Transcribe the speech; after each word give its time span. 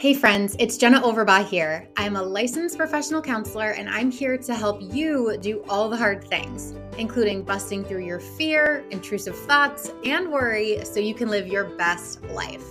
Hey 0.00 0.14
friends, 0.14 0.56
it's 0.58 0.78
Jenna 0.78 0.98
Overbaugh 1.02 1.46
here. 1.46 1.86
I'm 1.98 2.16
a 2.16 2.22
licensed 2.22 2.78
professional 2.78 3.20
counselor 3.20 3.72
and 3.72 3.86
I'm 3.86 4.10
here 4.10 4.38
to 4.38 4.54
help 4.54 4.80
you 4.80 5.36
do 5.36 5.62
all 5.68 5.90
the 5.90 5.96
hard 5.98 6.24
things, 6.24 6.74
including 6.96 7.42
busting 7.42 7.84
through 7.84 8.06
your 8.06 8.18
fear, 8.18 8.82
intrusive 8.88 9.36
thoughts, 9.36 9.92
and 10.06 10.32
worry 10.32 10.82
so 10.86 11.00
you 11.00 11.12
can 11.12 11.28
live 11.28 11.46
your 11.46 11.64
best 11.76 12.22
life. 12.28 12.64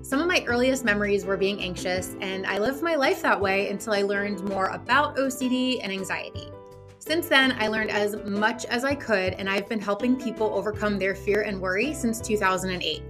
Some 0.00 0.20
of 0.20 0.26
my 0.26 0.42
earliest 0.46 0.82
memories 0.82 1.26
were 1.26 1.36
being 1.36 1.60
anxious, 1.60 2.16
and 2.22 2.46
I 2.46 2.56
lived 2.56 2.82
my 2.82 2.94
life 2.94 3.20
that 3.20 3.38
way 3.38 3.68
until 3.68 3.92
I 3.92 4.00
learned 4.00 4.42
more 4.44 4.68
about 4.68 5.18
OCD 5.18 5.80
and 5.82 5.92
anxiety. 5.92 6.50
Since 6.98 7.28
then, 7.28 7.56
I 7.58 7.68
learned 7.68 7.90
as 7.90 8.16
much 8.24 8.64
as 8.64 8.86
I 8.86 8.94
could, 8.94 9.34
and 9.34 9.50
I've 9.50 9.68
been 9.68 9.80
helping 9.80 10.16
people 10.16 10.50
overcome 10.54 10.98
their 10.98 11.14
fear 11.14 11.42
and 11.42 11.60
worry 11.60 11.92
since 11.92 12.22
2008. 12.22 13.02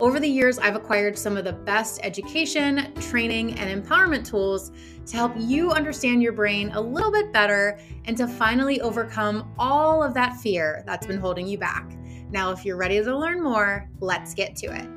Over 0.00 0.20
the 0.20 0.28
years, 0.28 0.60
I've 0.60 0.76
acquired 0.76 1.18
some 1.18 1.36
of 1.36 1.42
the 1.42 1.52
best 1.52 1.98
education, 2.04 2.94
training, 3.00 3.58
and 3.58 3.84
empowerment 3.84 4.24
tools 4.24 4.70
to 5.06 5.16
help 5.16 5.32
you 5.36 5.72
understand 5.72 6.22
your 6.22 6.30
brain 6.32 6.70
a 6.70 6.80
little 6.80 7.10
bit 7.10 7.32
better 7.32 7.80
and 8.04 8.16
to 8.16 8.28
finally 8.28 8.80
overcome 8.80 9.52
all 9.58 10.00
of 10.00 10.14
that 10.14 10.36
fear 10.36 10.84
that's 10.86 11.04
been 11.04 11.18
holding 11.18 11.48
you 11.48 11.58
back. 11.58 11.90
Now, 12.30 12.52
if 12.52 12.64
you're 12.64 12.76
ready 12.76 13.02
to 13.02 13.18
learn 13.18 13.42
more, 13.42 13.90
let's 13.98 14.34
get 14.34 14.54
to 14.56 14.66
it. 14.66 14.88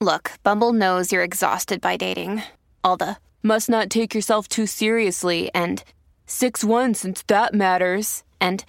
Look, 0.00 0.32
Bumble 0.42 0.72
knows 0.72 1.12
you're 1.12 1.22
exhausted 1.22 1.82
by 1.82 1.98
dating. 1.98 2.42
All 2.82 2.96
the 2.96 3.18
must 3.42 3.68
not 3.68 3.90
take 3.90 4.14
yourself 4.14 4.48
too 4.48 4.66
seriously 4.66 5.50
and 5.54 5.84
6 6.24 6.64
1 6.64 6.94
since 6.94 7.22
that 7.26 7.52
matters. 7.52 8.24
And 8.40 8.64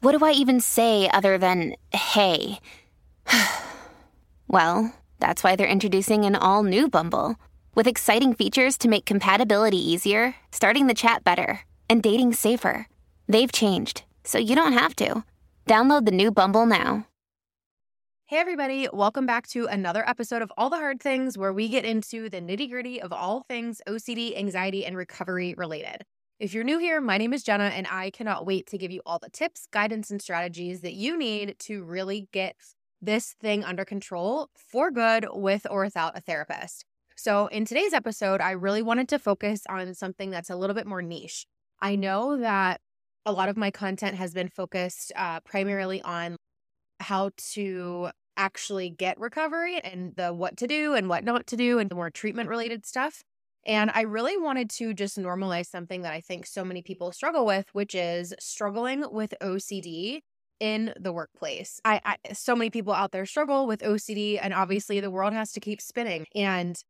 what 0.00 0.16
do 0.16 0.24
I 0.24 0.32
even 0.32 0.60
say 0.60 1.08
other 1.08 1.38
than 1.38 1.74
hey? 1.92 2.60
well, 4.48 4.94
that's 5.18 5.42
why 5.42 5.56
they're 5.56 5.66
introducing 5.66 6.24
an 6.24 6.36
all 6.36 6.62
new 6.62 6.88
Bumble 6.88 7.36
with 7.74 7.86
exciting 7.86 8.34
features 8.34 8.76
to 8.78 8.88
make 8.88 9.04
compatibility 9.04 9.78
easier, 9.78 10.34
starting 10.52 10.86
the 10.86 10.94
chat 10.94 11.24
better, 11.24 11.60
and 11.88 12.02
dating 12.02 12.32
safer. 12.32 12.86
They've 13.28 13.52
changed, 13.52 14.04
so 14.24 14.38
you 14.38 14.54
don't 14.54 14.72
have 14.72 14.94
to. 14.96 15.24
Download 15.66 16.04
the 16.04 16.12
new 16.12 16.30
Bumble 16.30 16.66
now. 16.66 17.06
Hey, 18.26 18.36
everybody, 18.36 18.88
welcome 18.92 19.24
back 19.24 19.46
to 19.48 19.66
another 19.66 20.06
episode 20.06 20.42
of 20.42 20.52
All 20.58 20.68
the 20.68 20.76
Hard 20.76 21.00
Things, 21.00 21.38
where 21.38 21.52
we 21.52 21.66
get 21.68 21.86
into 21.86 22.28
the 22.28 22.42
nitty 22.42 22.68
gritty 22.70 23.00
of 23.00 23.10
all 23.10 23.42
things 23.48 23.80
OCD, 23.88 24.38
anxiety, 24.38 24.84
and 24.84 24.96
recovery 24.96 25.54
related. 25.56 26.04
If 26.38 26.54
you're 26.54 26.62
new 26.62 26.78
here, 26.78 27.00
my 27.00 27.18
name 27.18 27.32
is 27.32 27.42
Jenna, 27.42 27.64
and 27.64 27.88
I 27.90 28.10
cannot 28.10 28.46
wait 28.46 28.68
to 28.68 28.78
give 28.78 28.92
you 28.92 29.00
all 29.04 29.18
the 29.18 29.28
tips, 29.28 29.66
guidance, 29.72 30.08
and 30.08 30.22
strategies 30.22 30.82
that 30.82 30.92
you 30.92 31.18
need 31.18 31.56
to 31.60 31.82
really 31.82 32.28
get 32.30 32.54
this 33.02 33.34
thing 33.40 33.64
under 33.64 33.84
control 33.84 34.48
for 34.54 34.92
good 34.92 35.26
with 35.32 35.66
or 35.68 35.82
without 35.82 36.16
a 36.16 36.20
therapist. 36.20 36.84
So, 37.16 37.48
in 37.48 37.64
today's 37.64 37.92
episode, 37.92 38.40
I 38.40 38.52
really 38.52 38.82
wanted 38.82 39.08
to 39.08 39.18
focus 39.18 39.62
on 39.68 39.92
something 39.94 40.30
that's 40.30 40.48
a 40.48 40.54
little 40.54 40.74
bit 40.74 40.86
more 40.86 41.02
niche. 41.02 41.44
I 41.80 41.96
know 41.96 42.36
that 42.36 42.80
a 43.26 43.32
lot 43.32 43.48
of 43.48 43.56
my 43.56 43.72
content 43.72 44.14
has 44.14 44.32
been 44.32 44.48
focused 44.48 45.10
uh, 45.16 45.40
primarily 45.40 46.00
on 46.02 46.36
how 47.00 47.30
to 47.54 48.10
actually 48.36 48.90
get 48.90 49.18
recovery 49.18 49.80
and 49.80 50.14
the 50.14 50.32
what 50.32 50.56
to 50.58 50.68
do 50.68 50.94
and 50.94 51.08
what 51.08 51.24
not 51.24 51.48
to 51.48 51.56
do 51.56 51.80
and 51.80 51.90
the 51.90 51.96
more 51.96 52.10
treatment 52.10 52.48
related 52.48 52.86
stuff. 52.86 53.24
And 53.68 53.90
I 53.94 54.00
really 54.00 54.38
wanted 54.38 54.70
to 54.70 54.94
just 54.94 55.18
normalize 55.18 55.66
something 55.66 56.00
that 56.00 56.14
I 56.14 56.22
think 56.22 56.46
so 56.46 56.64
many 56.64 56.80
people 56.80 57.12
struggle 57.12 57.44
with, 57.44 57.66
which 57.74 57.94
is 57.94 58.34
struggling 58.40 59.04
with 59.12 59.34
OCD 59.42 60.20
in 60.58 60.94
the 60.98 61.12
workplace. 61.12 61.78
I, 61.84 62.00
I, 62.02 62.32
so 62.32 62.56
many 62.56 62.70
people 62.70 62.94
out 62.94 63.12
there 63.12 63.26
struggle 63.26 63.66
with 63.66 63.80
OCD 63.80 64.38
and 64.40 64.54
obviously 64.54 65.00
the 65.00 65.10
world 65.10 65.34
has 65.34 65.52
to 65.52 65.60
keep 65.60 65.82
spinning 65.82 66.26
and 66.34 66.82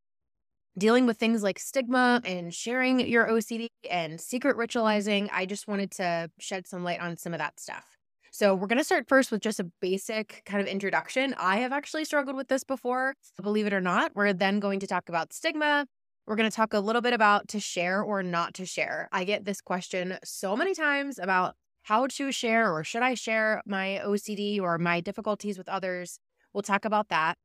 dealing 0.77 1.05
with 1.05 1.17
things 1.17 1.43
like 1.43 1.59
stigma 1.59 2.21
and 2.23 2.53
sharing 2.53 3.01
your 3.01 3.27
OCD 3.27 3.67
and 3.91 4.19
secret 4.19 4.55
ritualizing. 4.55 5.27
I 5.33 5.45
just 5.45 5.67
wanted 5.67 5.91
to 5.91 6.31
shed 6.39 6.65
some 6.65 6.85
light 6.85 7.01
on 7.01 7.17
some 7.17 7.33
of 7.33 7.39
that 7.39 7.59
stuff. 7.59 7.97
So, 8.31 8.53
we're 8.53 8.67
going 8.67 8.77
to 8.77 8.83
start 8.83 9.09
first 9.09 9.31
with 9.31 9.41
just 9.41 9.59
a 9.59 9.65
basic 9.81 10.43
kind 10.45 10.61
of 10.61 10.67
introduction. 10.67 11.33
I 11.37 11.57
have 11.57 11.73
actually 11.73 12.05
struggled 12.05 12.37
with 12.37 12.47
this 12.47 12.63
before, 12.63 13.15
believe 13.41 13.65
it 13.65 13.73
or 13.73 13.81
not. 13.81 14.11
We're 14.15 14.33
then 14.33 14.59
going 14.59 14.79
to 14.81 14.87
talk 14.87 15.09
about 15.09 15.33
stigma, 15.33 15.87
we're 16.29 16.35
going 16.35 16.49
to 16.49 16.55
talk 16.55 16.75
a 16.75 16.79
little 16.79 17.01
bit 17.01 17.13
about 17.13 17.47
to 17.47 17.59
share 17.59 18.03
or 18.03 18.21
not 18.21 18.53
to 18.53 18.63
share. 18.63 19.09
I 19.11 19.23
get 19.23 19.45
this 19.45 19.61
question 19.61 20.19
so 20.23 20.55
many 20.55 20.75
times 20.75 21.17
about 21.17 21.55
how 21.81 22.05
to 22.05 22.31
share 22.31 22.71
or 22.71 22.83
should 22.83 23.01
I 23.01 23.15
share 23.15 23.63
my 23.65 23.99
OCD 24.05 24.61
or 24.61 24.77
my 24.77 25.01
difficulties 25.01 25.57
with 25.57 25.67
others. 25.67 26.19
We'll 26.53 26.61
talk 26.61 26.85
about 26.85 27.09
that. 27.09 27.39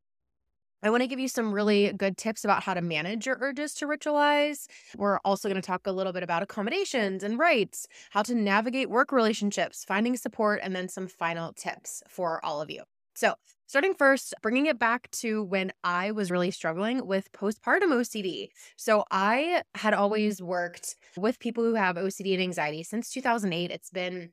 I 0.82 0.90
want 0.90 1.02
to 1.02 1.06
give 1.06 1.18
you 1.18 1.28
some 1.28 1.54
really 1.54 1.94
good 1.94 2.18
tips 2.18 2.44
about 2.44 2.62
how 2.62 2.74
to 2.74 2.82
manage 2.82 3.24
your 3.24 3.38
urges 3.40 3.72
to 3.76 3.86
ritualize. 3.86 4.66
We're 4.98 5.18
also 5.24 5.48
going 5.48 5.60
to 5.60 5.66
talk 5.66 5.86
a 5.86 5.92
little 5.92 6.12
bit 6.12 6.22
about 6.22 6.42
accommodations 6.42 7.22
and 7.22 7.38
rights, 7.38 7.86
how 8.10 8.20
to 8.24 8.34
navigate 8.34 8.90
work 8.90 9.12
relationships, 9.12 9.82
finding 9.88 10.14
support, 10.14 10.60
and 10.62 10.76
then 10.76 10.90
some 10.90 11.08
final 11.08 11.54
tips 11.54 12.02
for 12.06 12.44
all 12.44 12.60
of 12.60 12.70
you. 12.70 12.82
So, 13.14 13.36
starting 13.66 13.94
first, 13.94 14.34
bringing 14.42 14.66
it 14.66 14.78
back 14.78 15.10
to 15.12 15.42
when 15.42 15.72
I 15.82 16.10
was 16.12 16.30
really 16.30 16.50
struggling 16.50 17.06
with 17.06 17.32
postpartum 17.32 17.92
OCD. 17.92 18.48
So, 18.76 19.04
I 19.10 19.62
had 19.74 19.94
always 19.94 20.42
worked 20.42 20.96
with 21.16 21.38
people 21.38 21.64
who 21.64 21.74
have 21.74 21.96
OCD 21.96 22.34
and 22.34 22.42
anxiety 22.42 22.82
since 22.82 23.10
2008. 23.10 23.70
It's 23.70 23.90
been 23.90 24.30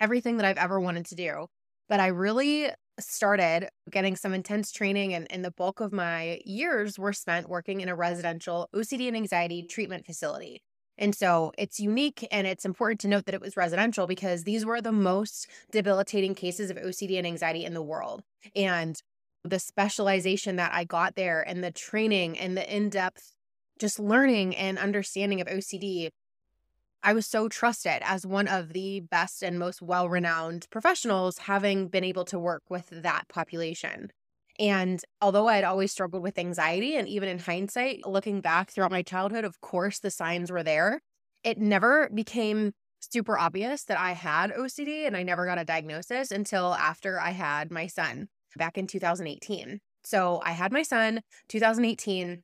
everything 0.00 0.36
that 0.38 0.46
I've 0.46 0.58
ever 0.58 0.80
wanted 0.80 1.06
to 1.06 1.14
do. 1.14 1.46
But 1.88 2.00
I 2.00 2.08
really 2.08 2.70
started 3.00 3.68
getting 3.90 4.16
some 4.16 4.32
intense 4.32 4.72
training, 4.72 5.14
and, 5.14 5.30
and 5.30 5.44
the 5.44 5.50
bulk 5.50 5.80
of 5.80 5.92
my 5.92 6.40
years 6.44 6.98
were 6.98 7.12
spent 7.12 7.48
working 7.48 7.80
in 7.80 7.88
a 7.88 7.96
residential 7.96 8.68
OCD 8.74 9.08
and 9.08 9.16
anxiety 9.16 9.62
treatment 9.62 10.06
facility. 10.06 10.62
And 10.96 11.14
so 11.14 11.52
it's 11.58 11.80
unique 11.80 12.26
and 12.30 12.46
it's 12.46 12.64
important 12.64 13.00
to 13.00 13.08
note 13.08 13.26
that 13.26 13.34
it 13.34 13.40
was 13.40 13.56
residential 13.56 14.06
because 14.06 14.44
these 14.44 14.64
were 14.64 14.80
the 14.80 14.92
most 14.92 15.48
debilitating 15.72 16.34
cases 16.34 16.70
of 16.70 16.76
OCD 16.76 17.18
and 17.18 17.26
anxiety 17.26 17.64
in 17.64 17.74
the 17.74 17.82
world. 17.82 18.22
And 18.54 19.00
the 19.42 19.58
specialization 19.58 20.56
that 20.56 20.72
I 20.72 20.84
got 20.84 21.16
there 21.16 21.42
and 21.42 21.62
the 21.62 21.70
training 21.70 22.38
and 22.38 22.56
the 22.56 22.74
in 22.74 22.88
depth 22.88 23.34
just 23.78 23.98
learning 23.98 24.54
and 24.56 24.78
understanding 24.78 25.40
of 25.40 25.48
OCD, 25.48 26.10
I 27.02 27.12
was 27.12 27.26
so 27.26 27.48
trusted 27.48 27.98
as 28.02 28.26
one 28.26 28.48
of 28.48 28.72
the 28.72 29.00
best 29.00 29.42
and 29.42 29.58
most 29.58 29.82
well 29.82 30.08
renowned 30.08 30.66
professionals, 30.70 31.38
having 31.38 31.88
been 31.88 32.04
able 32.04 32.24
to 32.26 32.38
work 32.38 32.62
with 32.68 32.88
that 32.90 33.28
population. 33.28 34.10
And 34.58 35.02
although 35.20 35.48
I 35.48 35.56
had 35.56 35.64
always 35.64 35.90
struggled 35.90 36.22
with 36.22 36.38
anxiety, 36.38 36.96
and 36.96 37.08
even 37.08 37.28
in 37.28 37.38
hindsight, 37.38 38.06
looking 38.06 38.40
back 38.40 38.70
throughout 38.70 38.92
my 38.92 39.02
childhood, 39.02 39.44
of 39.44 39.60
course, 39.60 39.98
the 39.98 40.10
signs 40.10 40.50
were 40.50 40.62
there, 40.62 41.02
it 41.42 41.58
never 41.58 42.08
became 42.14 42.72
super 43.00 43.36
obvious 43.36 43.84
that 43.84 43.98
I 43.98 44.12
had 44.12 44.52
OCD 44.52 45.06
and 45.06 45.16
I 45.16 45.22
never 45.22 45.44
got 45.44 45.58
a 45.58 45.64
diagnosis 45.64 46.30
until 46.30 46.74
after 46.74 47.20
I 47.20 47.30
had 47.30 47.70
my 47.70 47.86
son 47.86 48.28
back 48.56 48.78
in 48.78 48.86
2018. 48.86 49.80
So 50.04 50.40
I 50.44 50.52
had 50.52 50.72
my 50.72 50.82
son 50.82 51.22
2018. 51.48 52.42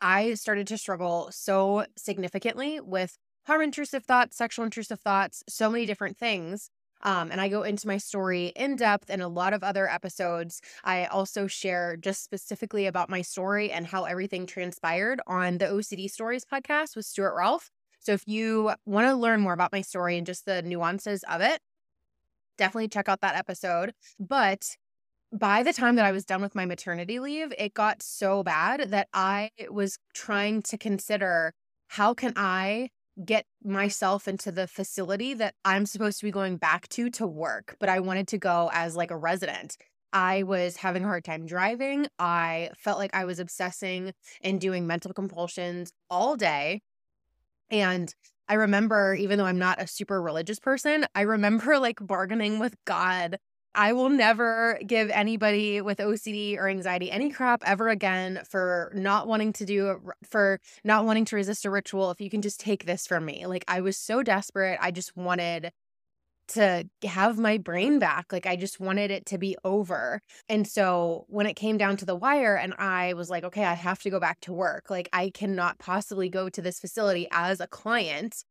I 0.00 0.34
started 0.34 0.66
to 0.68 0.78
struggle 0.78 1.28
so 1.30 1.84
significantly 1.96 2.80
with 2.80 3.18
harm 3.46 3.62
intrusive 3.62 4.04
thoughts, 4.04 4.36
sexual 4.36 4.64
intrusive 4.64 5.00
thoughts, 5.00 5.42
so 5.48 5.70
many 5.70 5.86
different 5.86 6.16
things 6.16 6.70
um, 7.02 7.30
and 7.30 7.40
I 7.40 7.48
go 7.48 7.62
into 7.62 7.86
my 7.86 7.98
story 7.98 8.52
in 8.56 8.76
depth 8.76 9.10
in 9.10 9.20
a 9.20 9.28
lot 9.28 9.52
of 9.52 9.62
other 9.62 9.88
episodes. 9.88 10.60
I 10.84 11.06
also 11.06 11.46
share 11.46 11.96
just 11.96 12.24
specifically 12.24 12.86
about 12.86 13.10
my 13.10 13.22
story 13.22 13.70
and 13.70 13.86
how 13.86 14.04
everything 14.04 14.46
transpired 14.46 15.20
on 15.26 15.58
the 15.58 15.66
OCD 15.66 16.10
Stories 16.10 16.44
podcast 16.44 16.96
with 16.96 17.06
Stuart 17.06 17.34
Ralph. 17.36 17.70
So 18.00 18.12
if 18.12 18.26
you 18.26 18.72
want 18.86 19.06
to 19.06 19.14
learn 19.14 19.40
more 19.40 19.52
about 19.52 19.72
my 19.72 19.82
story 19.82 20.16
and 20.16 20.26
just 20.26 20.44
the 20.44 20.62
nuances 20.62 21.24
of 21.24 21.40
it, 21.40 21.60
definitely 22.56 22.88
check 22.88 23.08
out 23.08 23.20
that 23.20 23.36
episode. 23.36 23.92
But 24.18 24.76
by 25.32 25.62
the 25.62 25.72
time 25.72 25.96
that 25.96 26.04
I 26.04 26.12
was 26.12 26.24
done 26.24 26.40
with 26.40 26.54
my 26.54 26.64
maternity 26.64 27.20
leave, 27.20 27.52
it 27.58 27.74
got 27.74 28.02
so 28.02 28.42
bad 28.42 28.90
that 28.90 29.08
I 29.12 29.50
was 29.70 29.98
trying 30.14 30.62
to 30.62 30.78
consider 30.78 31.52
how 31.88 32.14
can 32.14 32.32
I 32.36 32.90
get 33.24 33.46
myself 33.64 34.28
into 34.28 34.52
the 34.52 34.66
facility 34.66 35.34
that 35.34 35.54
I'm 35.64 35.86
supposed 35.86 36.18
to 36.20 36.24
be 36.24 36.30
going 36.30 36.56
back 36.56 36.88
to 36.90 37.10
to 37.10 37.26
work, 37.26 37.76
but 37.80 37.88
I 37.88 38.00
wanted 38.00 38.28
to 38.28 38.38
go 38.38 38.70
as 38.72 38.96
like 38.96 39.10
a 39.10 39.16
resident. 39.16 39.76
I 40.12 40.42
was 40.44 40.76
having 40.76 41.04
a 41.04 41.06
hard 41.06 41.24
time 41.24 41.46
driving. 41.46 42.06
I 42.18 42.70
felt 42.76 42.98
like 42.98 43.14
I 43.14 43.24
was 43.24 43.38
obsessing 43.38 44.12
and 44.42 44.60
doing 44.60 44.86
mental 44.86 45.12
compulsions 45.12 45.92
all 46.08 46.36
day. 46.36 46.80
And 47.70 48.14
I 48.48 48.54
remember, 48.54 49.14
even 49.14 49.38
though 49.38 49.44
I'm 49.44 49.58
not 49.58 49.80
a 49.80 49.86
super 49.86 50.22
religious 50.22 50.58
person, 50.58 51.04
I 51.14 51.22
remember 51.22 51.78
like 51.78 51.98
bargaining 52.00 52.58
with 52.58 52.74
God 52.86 53.38
I 53.74 53.92
will 53.92 54.08
never 54.08 54.78
give 54.86 55.10
anybody 55.10 55.80
with 55.80 55.98
OCD 55.98 56.56
or 56.56 56.68
anxiety 56.68 57.10
any 57.10 57.30
crap 57.30 57.62
ever 57.64 57.88
again 57.88 58.40
for 58.48 58.90
not 58.94 59.28
wanting 59.28 59.52
to 59.54 59.64
do 59.64 60.00
for 60.28 60.60
not 60.84 61.04
wanting 61.04 61.24
to 61.26 61.36
resist 61.36 61.64
a 61.64 61.70
ritual 61.70 62.10
if 62.10 62.20
you 62.20 62.30
can 62.30 62.42
just 62.42 62.60
take 62.60 62.86
this 62.86 63.06
from 63.06 63.24
me. 63.24 63.46
Like 63.46 63.64
I 63.68 63.80
was 63.80 63.96
so 63.96 64.22
desperate. 64.22 64.78
I 64.80 64.90
just 64.90 65.16
wanted 65.16 65.72
to 66.48 66.88
have 67.04 67.38
my 67.38 67.58
brain 67.58 67.98
back. 67.98 68.32
Like 68.32 68.46
I 68.46 68.56
just 68.56 68.80
wanted 68.80 69.10
it 69.10 69.26
to 69.26 69.38
be 69.38 69.56
over. 69.64 70.20
And 70.48 70.66
so 70.66 71.26
when 71.28 71.46
it 71.46 71.54
came 71.54 71.76
down 71.76 71.96
to 71.98 72.06
the 72.06 72.16
wire 72.16 72.56
and 72.56 72.74
I 72.78 73.12
was 73.12 73.30
like, 73.30 73.44
okay, 73.44 73.64
I 73.64 73.74
have 73.74 74.00
to 74.00 74.10
go 74.10 74.18
back 74.18 74.40
to 74.40 74.52
work. 74.52 74.90
Like 74.90 75.08
I 75.12 75.30
cannot 75.30 75.78
possibly 75.78 76.28
go 76.28 76.48
to 76.48 76.62
this 76.62 76.80
facility 76.80 77.28
as 77.30 77.60
a 77.60 77.66
client, 77.66 78.44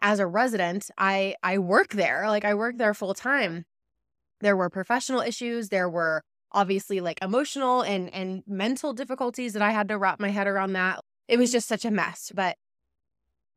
as 0.00 0.18
a 0.18 0.26
resident. 0.26 0.90
I 0.98 1.36
I 1.42 1.58
work 1.58 1.90
there. 1.90 2.24
Like 2.28 2.44
I 2.44 2.54
work 2.54 2.78
there 2.78 2.94
full 2.94 3.14
time. 3.14 3.64
There 4.40 4.56
were 4.56 4.70
professional 4.70 5.20
issues, 5.20 5.68
there 5.68 5.88
were 5.88 6.22
obviously 6.52 7.00
like 7.00 7.18
emotional 7.22 7.82
and 7.82 8.12
and 8.14 8.42
mental 8.46 8.92
difficulties 8.92 9.52
that 9.52 9.62
I 9.62 9.70
had 9.70 9.88
to 9.88 9.98
wrap 9.98 10.20
my 10.20 10.30
head 10.30 10.46
around 10.46 10.72
that. 10.74 11.00
It 11.28 11.38
was 11.38 11.52
just 11.52 11.68
such 11.68 11.84
a 11.84 11.90
mess, 11.90 12.32
but 12.34 12.56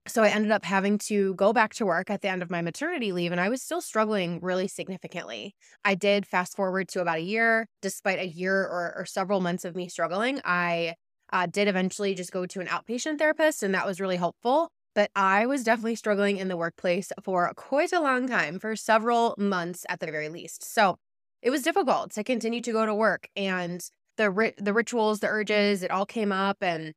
so 0.07 0.23
I 0.23 0.29
ended 0.29 0.51
up 0.51 0.65
having 0.65 0.97
to 1.09 1.35
go 1.35 1.53
back 1.53 1.73
to 1.75 1.85
work 1.85 2.09
at 2.09 2.21
the 2.21 2.29
end 2.29 2.41
of 2.41 2.49
my 2.49 2.61
maternity 2.61 3.11
leave, 3.11 3.31
and 3.31 3.39
I 3.39 3.49
was 3.49 3.61
still 3.61 3.81
struggling 3.81 4.39
really 4.41 4.67
significantly. 4.67 5.55
I 5.85 5.95
did 5.95 6.25
fast 6.25 6.55
forward 6.55 6.87
to 6.89 7.01
about 7.01 7.17
a 7.17 7.21
year, 7.21 7.67
despite 7.81 8.19
a 8.19 8.27
year 8.27 8.63
or, 8.63 8.93
or 8.97 9.05
several 9.05 9.39
months 9.39 9.65
of 9.65 9.75
me 9.75 9.87
struggling. 9.87 10.41
I 10.43 10.95
uh, 11.31 11.45
did 11.45 11.67
eventually 11.67 12.15
just 12.15 12.31
go 12.31 12.45
to 12.47 12.59
an 12.59 12.67
outpatient 12.67 13.19
therapist, 13.19 13.61
and 13.61 13.75
that 13.75 13.85
was 13.85 14.01
really 14.01 14.17
helpful. 14.17 14.71
But 14.99 15.11
I 15.15 15.45
was 15.45 15.63
definitely 15.63 15.95
struggling 15.95 16.35
in 16.35 16.49
the 16.49 16.57
workplace 16.57 17.09
for 17.23 17.49
quite 17.55 17.93
a 17.93 18.01
long 18.01 18.27
time, 18.27 18.59
for 18.59 18.75
several 18.75 19.33
months 19.37 19.85
at 19.87 20.01
the 20.01 20.07
very 20.07 20.27
least. 20.27 20.61
So 20.61 20.97
it 21.41 21.51
was 21.51 21.61
difficult 21.61 22.11
to 22.15 22.23
continue 22.25 22.59
to 22.59 22.73
go 22.73 22.85
to 22.85 22.93
work, 22.93 23.29
and 23.33 23.81
the 24.17 24.29
ri- 24.29 24.55
the 24.57 24.73
rituals, 24.73 25.21
the 25.21 25.27
urges, 25.29 25.83
it 25.83 25.89
all 25.89 26.05
came 26.05 26.33
up, 26.33 26.57
and 26.59 26.93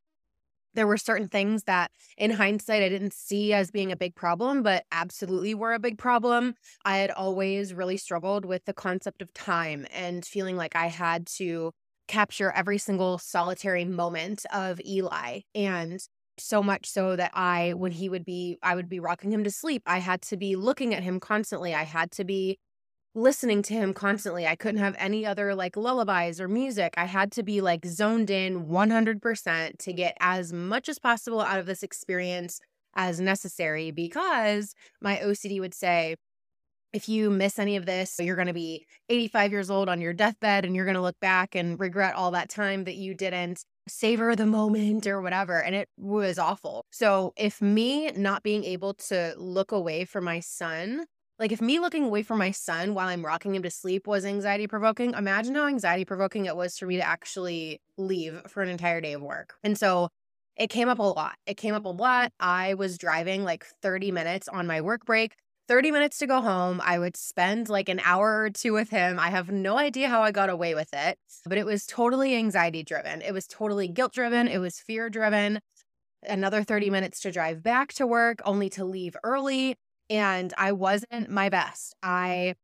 there 0.75 0.87
were 0.87 0.97
certain 0.97 1.29
things 1.29 1.65
that 1.65 1.91
in 2.19 2.31
hindsight 2.33 2.83
I 2.83 2.89
didn't 2.89 3.15
see 3.15 3.53
as 3.53 3.71
being 3.71 3.93
a 3.93 3.97
big 3.97 4.15
problem, 4.17 4.63
but 4.63 4.85
absolutely 4.93 5.55
were 5.55 5.75
a 5.75 5.79
big 5.79 5.99
problem. 5.99 6.55
I 6.85 6.99
had 6.99 7.11
always 7.13 7.75
really 7.75 7.99
struggled 7.99 8.45
with 8.45 8.65
the 8.65 8.75
concept 8.75 9.23
of 9.23 9.33
time 9.35 9.87
and 9.93 10.25
feeling 10.25 10.57
like 10.57 10.75
I 10.77 10.87
had 10.87 11.27
to 11.39 11.73
capture 12.09 12.51
every 12.53 12.79
single 12.79 13.19
solitary 13.19 13.85
moment 13.85 14.45
of 14.53 14.81
Eli. 14.85 15.41
And 15.55 16.01
so 16.39 16.63
much 16.63 16.87
so 16.87 17.17
that 17.17 17.31
I, 17.35 17.75
when 17.75 17.93
he 17.93 18.09
would 18.09 18.25
be, 18.25 18.59
I 18.63 18.75
would 18.75 18.89
be 18.89 19.01
rocking 19.01 19.33
him 19.33 19.45
to 19.45 19.51
sleep, 19.51 19.83
I 19.87 19.99
had 19.99 20.23
to 20.23 20.37
be 20.37 20.57
looking 20.57 20.95
at 20.95 21.03
him 21.03 21.21
constantly. 21.21 21.75
I 21.75 21.85
had 21.85 22.11
to 22.13 22.25
be 22.25 22.59
listening 23.15 23.63
to 23.63 23.75
him 23.75 23.93
constantly. 23.93 24.47
I 24.47 24.57
couldn't 24.57 24.81
have 24.81 24.97
any 24.99 25.27
other 25.27 25.55
like 25.55 25.77
lullabies 25.77 26.41
or 26.41 26.49
music. 26.49 26.95
I 26.97 27.05
had 27.05 27.31
to 27.33 27.43
be 27.43 27.61
like 27.61 27.85
zoned 27.85 28.31
in 28.31 28.67
100% 28.67 29.79
to 29.79 29.93
get 29.93 30.17
as 30.21 30.53
much 30.53 30.89
as 30.89 30.99
possible 30.99 31.41
out 31.41 31.59
of 31.59 31.67
this 31.67 31.83
experience 31.83 32.61
as 32.95 33.21
necessary 33.21 33.91
because 33.91 34.75
my 35.01 35.17
OCD 35.17 35.61
would 35.61 35.75
say, 35.75 36.17
if 36.93 37.09
you 37.09 37.31
miss 37.31 37.59
any 37.59 37.77
of 37.77 37.87
this, 37.87 38.17
you're 38.19 38.37
going 38.37 38.49
to 38.49 38.53
be 38.53 38.87
85 39.09 39.51
years 39.51 39.71
old 39.71 39.89
on 39.89 40.01
your 40.01 40.13
deathbed 40.13 40.65
and 40.65 40.77
you're 40.77 40.85
going 40.85 40.95
to 40.95 41.01
look 41.01 41.19
back 41.21 41.55
and 41.55 41.81
regret 41.81 42.15
all 42.15 42.33
that 42.33 42.51
time 42.51 42.85
that 42.85 42.97
you 42.97 43.15
didn't 43.15 43.65
savor 43.89 44.35
the 44.37 44.47
moment 44.47 45.07
or 45.07 45.21
whatever. 45.21 45.63
And 45.63 45.75
it 45.75 45.89
was 45.97 46.39
awful. 46.39 46.85
So, 46.91 47.33
if 47.37 47.61
me 47.61 48.11
not 48.13 48.43
being 48.43 48.65
able 48.65 48.95
to 48.95 49.35
look 49.37 49.73
away 49.73 50.05
from 50.05 50.25
my 50.25 50.41
son 50.41 51.07
like 51.39 51.51
if 51.51 51.61
me 51.61 51.81
looking 51.81 52.05
away 52.05 52.23
from 52.23 52.39
my 52.39 52.53
son 52.53 52.95
while 52.95 53.09
I'm 53.09 53.27
rocking 53.27 53.55
him 53.55 53.65
to 53.65 53.71
sleep 53.71 54.07
was 54.07 54.25
anxiety 54.25 54.69
provoking, 54.69 55.15
imagine 55.15 55.57
how 55.57 55.67
anxiety 55.67 56.05
provoking 56.05 56.47
it 56.47 56.55
was 56.55 56.79
for 56.79 56.87
me 56.87 56.99
to 56.99 57.03
actually 57.03 57.81
leave 57.97 58.43
for 58.47 58.63
an 58.63 58.69
entire 58.69 59.01
day 59.01 59.15
of 59.15 59.23
work. 59.23 59.55
And 59.65 59.77
so 59.77 60.09
it 60.57 60.69
came 60.69 60.89
up 60.89 61.01
a 61.01 61.03
lot. 61.03 61.35
It 61.47 61.57
came 61.57 61.75
up 61.75 61.85
a 61.85 61.89
lot. 61.89 62.31
I 62.39 62.75
was 62.75 62.97
driving 62.97 63.43
like 63.43 63.65
30 63.83 64.13
minutes 64.13 64.47
on 64.47 64.69
my 64.69 64.83
work 64.83 65.05
break. 65.05 65.35
30 65.73 65.91
minutes 65.91 66.19
to 66.19 66.27
go 66.27 66.43
home. 66.43 66.83
I 66.85 66.99
would 66.99 67.17
spend 67.17 67.71
like 67.71 67.89
an 67.89 67.99
hour 68.05 68.43
or 68.43 68.51
two 68.51 68.75
with 68.75 68.91
him. 68.91 69.19
I 69.19 69.31
have 69.31 69.51
no 69.51 69.79
idea 69.79 70.07
how 70.07 70.21
I 70.21 70.31
got 70.31 70.51
away 70.51 70.75
with 70.75 70.91
it, 70.93 71.19
but 71.47 71.57
it 71.57 71.65
was 71.65 71.87
totally 71.87 72.37
anxiety 72.37 72.83
driven. 72.83 73.23
It 73.23 73.33
was 73.33 73.47
totally 73.47 73.89
guilt 73.89 74.13
driven. 74.13 74.49
It 74.49 74.59
was 74.59 74.79
fear 74.79 75.09
driven. 75.09 75.61
Another 76.29 76.63
30 76.63 76.91
minutes 76.91 77.21
to 77.21 77.33
drive 77.33 77.63
back 77.63 77.95
to 77.95 78.07
work, 78.07 78.43
only 78.45 78.69
to 78.69 78.85
leave 78.85 79.17
early 79.25 79.77
and 80.11 80.53
I 80.59 80.73
wasn't 80.73 81.31
my 81.31 81.49
best. 81.49 81.95
I 82.03 82.57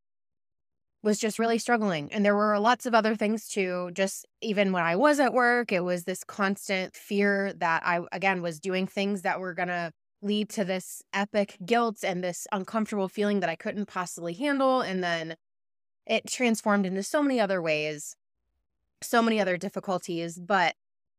was 1.03 1.19
just 1.19 1.39
really 1.39 1.57
struggling. 1.57 2.13
And 2.13 2.27
there 2.27 2.37
were 2.37 2.59
lots 2.59 2.85
of 2.85 2.95
other 2.95 3.17
things 3.17 3.49
too. 3.49 3.91
Just 3.95 4.27
even 4.43 4.71
when 4.71 4.83
I 4.83 4.97
was 4.97 5.19
at 5.19 5.33
work, 5.33 5.73
it 5.73 5.81
was 5.81 6.05
this 6.05 6.25
constant 6.25 6.95
fear 6.95 7.55
that 7.55 7.87
I, 7.87 8.01
again, 8.13 8.43
was 8.43 8.61
doing 8.61 8.87
things 8.87 9.23
that 9.23 9.41
were 9.41 9.55
going 9.55 9.69
to 9.69 9.93
lead 10.23 10.49
to 10.51 10.65
this 10.65 11.03
epic 11.13 11.57
guilt 11.65 12.03
and 12.03 12.23
this 12.23 12.47
uncomfortable 12.53 13.09
feeling 13.09 13.41
that 13.41 13.51
I 13.51 13.57
couldn't 13.57 13.87
possibly 13.87 14.35
handle. 14.35 14.81
And 14.81 15.03
then 15.03 15.37
it 16.07 16.27
transformed 16.27 16.87
into 16.87 17.03
so 17.03 17.23
many 17.23 17.41
other 17.41 17.63
ways, 17.63 18.17
so 19.03 19.23
many 19.23 19.41
other 19.41 19.57
difficulties, 19.57 20.39
but 20.39 20.75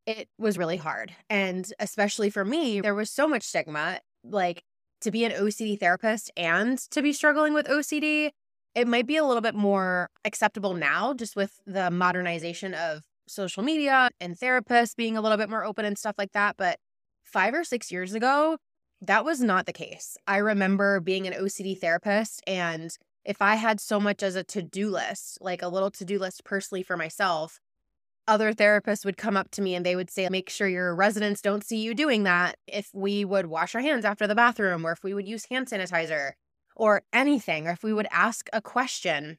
it 0.06 0.28
was 0.38 0.57
really 0.57 0.78
hard. 0.78 1.13
And 1.30 1.72
especially 1.80 2.30
for 2.30 2.44
me, 2.44 2.81
there 2.81 2.96
was 2.96 3.12
so 3.12 3.28
much 3.28 3.44
stigma. 3.44 4.00
Like 4.24 4.63
to 5.02 5.12
be 5.12 5.24
an 5.24 5.31
OCD 5.31 5.80
therapist 5.80 6.31
and 6.36 6.78
to 6.92 7.02
be 7.02 7.13
struggling 7.13 7.54
with 7.54 7.68
OCD, 7.68 8.31
it 8.75 8.88
might 8.88 9.07
be 9.07 9.18
a 9.18 9.24
little 9.24 9.42
bit 9.42 9.56
more 9.56 10.10
acceptable 10.25 10.74
now, 10.74 11.13
just 11.13 11.36
with 11.36 11.60
the 11.66 11.90
modernization 11.90 12.74
of 12.74 13.02
social 13.28 13.63
media 13.63 14.10
and 14.19 14.38
therapists 14.38 14.95
being 14.95 15.16
a 15.16 15.22
little 15.22 15.38
bit 15.38 15.50
more 15.50 15.63
open 15.63 15.86
and 15.86 15.98
stuff 15.98 16.16
like 16.18 16.31
that. 16.34 16.56
But 16.57 16.80
five 17.24 17.54
or 17.54 17.63
six 17.63 17.92
years 17.92 18.13
ago, 18.13 18.57
that 19.01 19.25
was 19.25 19.42
not 19.42 19.66
the 19.66 19.74
case. 19.74 20.18
I 20.28 20.38
remember 20.38 21.00
being 21.00 21.28
an 21.28 21.34
OCD 21.34 21.80
therapist, 21.80 22.42
and 22.46 22.96
if 23.24 23.42
I 23.42 23.56
had 23.56 23.80
so 23.80 24.00
much 24.00 24.24
as 24.24 24.36
a 24.36 24.44
to 24.46 24.62
do 24.62 24.90
list, 24.90 25.38
like 25.42 25.62
a 25.62 25.68
little 25.68 25.92
to 25.92 26.06
do 26.06 26.19
list 26.19 26.44
personally 26.44 26.84
for 26.84 26.98
myself, 26.98 27.60
other 28.28 28.54
therapists 28.54 29.06
would 29.06 29.18
come 29.18 29.36
up 29.36 29.50
to 29.51 29.62
me 29.62 29.74
and 29.74 29.86
they 29.86 29.96
would 29.96 30.12
say, 30.12 30.28
make 30.30 30.50
sure 30.50 30.68
your 30.68 30.96
residents 30.96 31.42
don't 31.42 31.63
see 31.63 31.78
you 31.78 31.96
doing 31.96 32.24
that. 32.24 32.57
If 32.68 32.90
we 32.94 33.25
would 33.25 33.48
wash 33.48 33.74
our 33.74 33.81
hands 33.81 34.06
after 34.06 34.28
the 34.28 34.36
bathroom, 34.36 34.86
or 34.86 34.92
if 34.92 35.04
we 35.04 35.13
would 35.13 35.28
use 35.28 35.45
hand 35.45 35.68
sanitizer, 35.68 36.34
or 36.75 37.02
anything, 37.12 37.68
or 37.68 37.72
if 37.72 37.84
we 37.84 37.94
would 37.94 38.07
ask 38.12 38.48
a 38.54 38.62
question, 38.62 39.38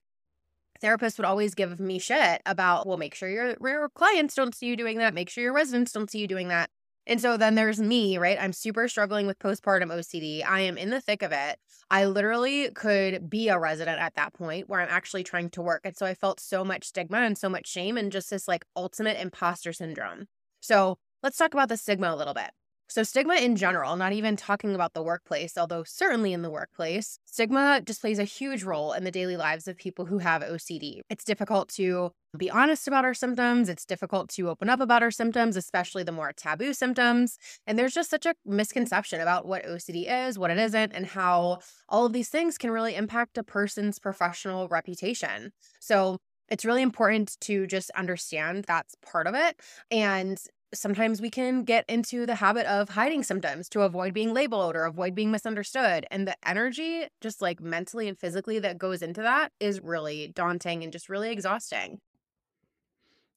therapists 0.83 1.19
would 1.19 1.25
always 1.25 1.55
give 1.55 1.79
me 1.79 1.99
shit 1.99 2.43
about, 2.47 2.87
well, 2.87 2.99
make 2.99 3.15
sure 3.15 3.29
your, 3.29 3.57
your 3.61 3.89
clients 3.91 4.35
don't 4.35 4.55
see 4.55 4.67
you 4.67 4.77
doing 4.77 4.99
that. 4.99 5.15
Make 5.15 5.31
sure 5.31 5.45
your 5.45 5.53
residents 5.53 5.93
don't 5.93 6.11
see 6.11 6.19
you 6.19 6.27
doing 6.27 6.49
that. 6.49 6.69
And 7.11 7.21
so 7.21 7.37
then 7.37 7.57
there's 7.57 7.81
me, 7.81 8.19
right? 8.19 8.39
I'm 8.41 8.53
super 8.53 8.87
struggling 8.87 9.27
with 9.27 9.41
postpartum 9.41 9.89
OCD. 9.89 10.45
I 10.47 10.61
am 10.61 10.79
in 10.79 10.91
the 10.91 11.01
thick 11.01 11.23
of 11.23 11.33
it. 11.33 11.59
I 11.91 12.05
literally 12.05 12.71
could 12.71 13.29
be 13.29 13.49
a 13.49 13.59
resident 13.59 14.01
at 14.01 14.15
that 14.15 14.33
point 14.33 14.69
where 14.69 14.81
I'm 14.81 14.89
actually 14.89 15.25
trying 15.25 15.51
to 15.51 15.61
work. 15.61 15.81
And 15.85 15.97
so 15.97 16.07
I 16.07 16.15
felt 16.15 16.39
so 16.39 16.65
much 16.65 16.85
stigma 16.85 17.19
and 17.19 17.37
so 17.37 17.49
much 17.49 17.67
shame 17.67 17.97
and 17.97 18.13
just 18.13 18.31
this 18.31 18.47
like 18.47 18.65
ultimate 18.77 19.21
imposter 19.21 19.73
syndrome. 19.73 20.29
So 20.61 20.99
let's 21.21 21.37
talk 21.37 21.53
about 21.53 21.69
the 21.69 21.77
stigma 21.77 22.15
a 22.15 22.17
little 22.17 22.33
bit. 22.33 22.53
So, 22.91 23.05
stigma 23.05 23.37
in 23.37 23.55
general, 23.55 23.95
not 23.95 24.13
even 24.13 24.35
talking 24.35 24.75
about 24.75 24.95
the 24.95 25.03
workplace, 25.03 25.57
although 25.57 25.85
certainly 25.85 26.33
in 26.33 26.43
the 26.43 26.51
workplace, 26.51 27.21
stigma 27.25 27.81
just 27.87 28.01
plays 28.01 28.19
a 28.19 28.25
huge 28.25 28.65
role 28.65 28.93
in 28.93 29.05
the 29.05 29.13
daily 29.13 29.37
lives 29.37 29.69
of 29.69 29.77
people 29.77 30.07
who 30.07 30.19
have 30.19 30.43
OCD. 30.43 31.01
It's 31.09 31.23
difficult 31.23 31.69
to 31.77 32.11
be 32.37 32.51
honest 32.51 32.89
about 32.89 33.05
our 33.05 33.15
symptoms. 33.15 33.69
It's 33.69 33.87
difficult 33.87 34.29
to 34.31 34.51
open 34.51 34.69
up 34.69 34.81
about 34.81 35.05
our 35.05 35.13
symptoms, 35.13 35.57
especially 35.57 36.03
the 36.03 36.11
more 36.11 36.33
taboo 36.33 36.75
symptoms. 36.75 37.39
And 37.65 37.79
there's 37.79 37.95
just 37.95 38.11
such 38.11 38.27
a 38.27 38.35
misconception 38.45 39.21
about 39.21 39.47
what 39.47 39.65
OCD 39.65 40.07
is, 40.09 40.37
what 40.37 40.51
it 40.51 40.59
isn't, 40.59 40.93
and 40.93 41.07
how 41.07 41.61
all 41.89 42.07
of 42.07 42.13
these 42.13 42.29
things 42.29 42.59
can 42.59 42.73
really 42.73 42.97
impact 42.97 43.39
a 43.39 43.45
person's 43.45 44.01
professional 44.01 44.67
reputation. 44.67 45.53
So, 45.79 46.19
it's 46.49 46.65
really 46.65 46.83
important 46.83 47.37
to 47.43 47.65
just 47.69 47.93
understand 47.93 48.65
that's 48.65 48.97
part 49.07 49.29
of 49.29 49.37
it. 49.37 49.61
And 49.93 50.37
sometimes 50.73 51.21
we 51.21 51.31
can 51.31 51.65
get 51.65 51.85
into 51.89 52.27
the 52.27 52.37
habit 52.37 52.67
of 52.67 52.91
hiding 52.91 53.23
symptoms 53.23 53.69
to 53.71 53.83
avoid 53.83 54.15
being 54.15 54.33
labeled 54.33 54.77
or 54.77 54.85
avoid 54.85 55.15
being 55.15 55.31
misunderstood. 55.31 56.07
And 56.11 56.27
the 56.27 56.37
energy, 56.47 57.07
just 57.21 57.43
like 57.43 57.61
mentally 57.61 58.09
and 58.09 58.19
physically, 58.19 58.59
that 58.61 58.79
goes 58.79 59.03
into 59.03 59.23
that 59.23 59.53
is 59.61 59.81
really 59.81 60.33
daunting 60.35 60.83
and 60.83 60.93
just 60.93 61.09
really 61.09 61.31
exhausting. 61.31 62.01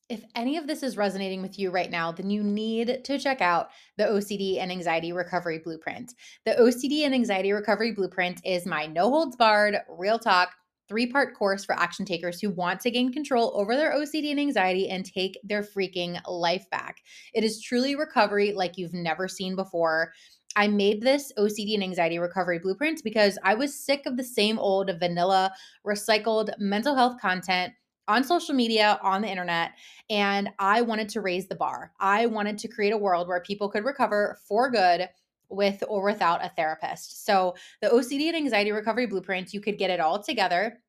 If 0.09 0.23
any 0.35 0.57
of 0.57 0.67
this 0.67 0.83
is 0.83 0.97
resonating 0.97 1.41
with 1.41 1.57
you 1.57 1.71
right 1.71 1.89
now, 1.89 2.11
then 2.11 2.29
you 2.29 2.43
need 2.43 3.03
to 3.05 3.17
check 3.17 3.41
out 3.41 3.69
the 3.97 4.03
OCD 4.03 4.59
and 4.59 4.71
Anxiety 4.71 5.13
Recovery 5.13 5.59
Blueprint. 5.59 6.13
The 6.45 6.51
OCD 6.51 7.05
and 7.05 7.15
Anxiety 7.15 7.51
Recovery 7.51 7.93
Blueprint 7.93 8.41
is 8.45 8.65
my 8.65 8.85
no 8.85 9.09
holds 9.09 9.35
barred, 9.35 9.77
real 9.89 10.19
talk 10.19 10.51
three 10.87 11.07
part 11.07 11.35
course 11.35 11.63
for 11.65 11.73
action 11.73 12.05
takers 12.05 12.39
who 12.39 12.49
want 12.49 12.79
to 12.81 12.91
gain 12.91 13.11
control 13.11 13.51
over 13.55 13.75
their 13.75 13.93
OCD 13.93 14.31
and 14.31 14.39
anxiety 14.39 14.89
and 14.89 15.05
take 15.05 15.39
their 15.43 15.63
freaking 15.63 16.19
life 16.27 16.69
back. 16.69 17.01
It 17.33 17.43
is 17.43 17.61
truly 17.61 17.95
recovery 17.95 18.53
like 18.53 18.77
you've 18.77 18.93
never 18.93 19.27
seen 19.27 19.55
before. 19.55 20.13
I 20.55 20.67
made 20.67 21.01
this 21.01 21.31
OCD 21.37 21.73
and 21.73 21.83
anxiety 21.83 22.19
recovery 22.19 22.59
blueprint 22.59 23.01
because 23.03 23.39
I 23.43 23.55
was 23.55 23.77
sick 23.77 24.05
of 24.05 24.17
the 24.17 24.23
same 24.23 24.59
old 24.59 24.91
vanilla, 24.99 25.51
recycled 25.85 26.51
mental 26.59 26.95
health 26.95 27.19
content 27.19 27.73
on 28.07 28.23
social 28.23 28.53
media, 28.53 28.99
on 29.01 29.21
the 29.21 29.29
internet, 29.29 29.71
and 30.09 30.49
I 30.59 30.81
wanted 30.81 31.09
to 31.09 31.21
raise 31.21 31.47
the 31.47 31.55
bar. 31.55 31.93
I 31.99 32.25
wanted 32.25 32.57
to 32.59 32.67
create 32.67 32.93
a 32.93 32.97
world 32.97 33.27
where 33.27 33.41
people 33.41 33.69
could 33.69 33.85
recover 33.85 34.39
for 34.47 34.69
good 34.69 35.07
with 35.55 35.83
or 35.88 36.03
without 36.03 36.43
a 36.43 36.51
therapist. 36.55 37.25
So, 37.25 37.55
the 37.81 37.89
OCD 37.89 38.27
and 38.27 38.36
anxiety 38.36 38.72
recovery 38.72 39.05
blueprint, 39.05 39.53
you 39.53 39.62
could 39.62 39.77
get 39.77 39.89
it 39.89 40.00
all 40.00 40.22
together. 40.22 40.79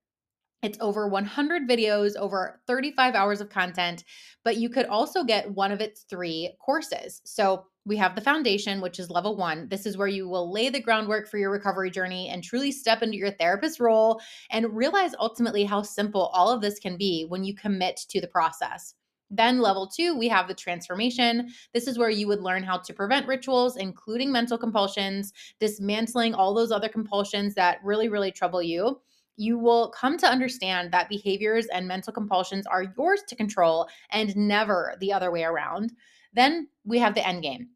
It's 0.62 0.78
over 0.80 1.06
100 1.06 1.68
videos, 1.68 2.16
over 2.16 2.60
35 2.66 3.14
hours 3.14 3.40
of 3.40 3.50
content, 3.50 4.04
but 4.44 4.56
you 4.56 4.70
could 4.70 4.86
also 4.86 5.22
get 5.22 5.50
one 5.50 5.72
of 5.72 5.80
its 5.80 6.04
three 6.08 6.54
courses. 6.58 7.20
So, 7.24 7.66
we 7.86 7.96
have 7.98 8.14
the 8.14 8.22
foundation, 8.22 8.80
which 8.80 8.98
is 8.98 9.10
level 9.10 9.36
one. 9.36 9.68
This 9.68 9.84
is 9.84 9.96
where 9.96 10.08
you 10.08 10.26
will 10.26 10.50
lay 10.50 10.70
the 10.70 10.80
groundwork 10.80 11.28
for 11.28 11.36
your 11.36 11.50
recovery 11.50 11.90
journey 11.90 12.30
and 12.30 12.42
truly 12.42 12.72
step 12.72 13.02
into 13.02 13.18
your 13.18 13.30
therapist 13.30 13.78
role 13.78 14.20
and 14.50 14.74
realize 14.74 15.14
ultimately 15.18 15.64
how 15.64 15.82
simple 15.82 16.30
all 16.32 16.50
of 16.50 16.62
this 16.62 16.78
can 16.78 16.96
be 16.96 17.26
when 17.28 17.44
you 17.44 17.54
commit 17.54 18.00
to 18.08 18.20
the 18.20 18.28
process. 18.28 18.94
Then, 19.30 19.60
level 19.60 19.86
two, 19.86 20.16
we 20.16 20.28
have 20.28 20.48
the 20.48 20.54
transformation. 20.54 21.48
This 21.72 21.88
is 21.88 21.98
where 21.98 22.10
you 22.10 22.28
would 22.28 22.42
learn 22.42 22.62
how 22.62 22.78
to 22.78 22.92
prevent 22.92 23.26
rituals, 23.26 23.76
including 23.76 24.30
mental 24.30 24.58
compulsions, 24.58 25.32
dismantling 25.58 26.34
all 26.34 26.54
those 26.54 26.70
other 26.70 26.88
compulsions 26.88 27.54
that 27.54 27.78
really, 27.82 28.08
really 28.08 28.30
trouble 28.30 28.62
you. 28.62 29.00
You 29.36 29.58
will 29.58 29.90
come 29.90 30.16
to 30.18 30.28
understand 30.28 30.92
that 30.92 31.08
behaviors 31.08 31.66
and 31.66 31.88
mental 31.88 32.12
compulsions 32.12 32.66
are 32.66 32.92
yours 32.96 33.22
to 33.28 33.34
control 33.34 33.88
and 34.10 34.36
never 34.36 34.94
the 35.00 35.12
other 35.12 35.32
way 35.32 35.42
around. 35.42 35.92
Then 36.32 36.68
we 36.84 36.98
have 36.98 37.14
the 37.14 37.26
end 37.26 37.42
game. 37.42 37.70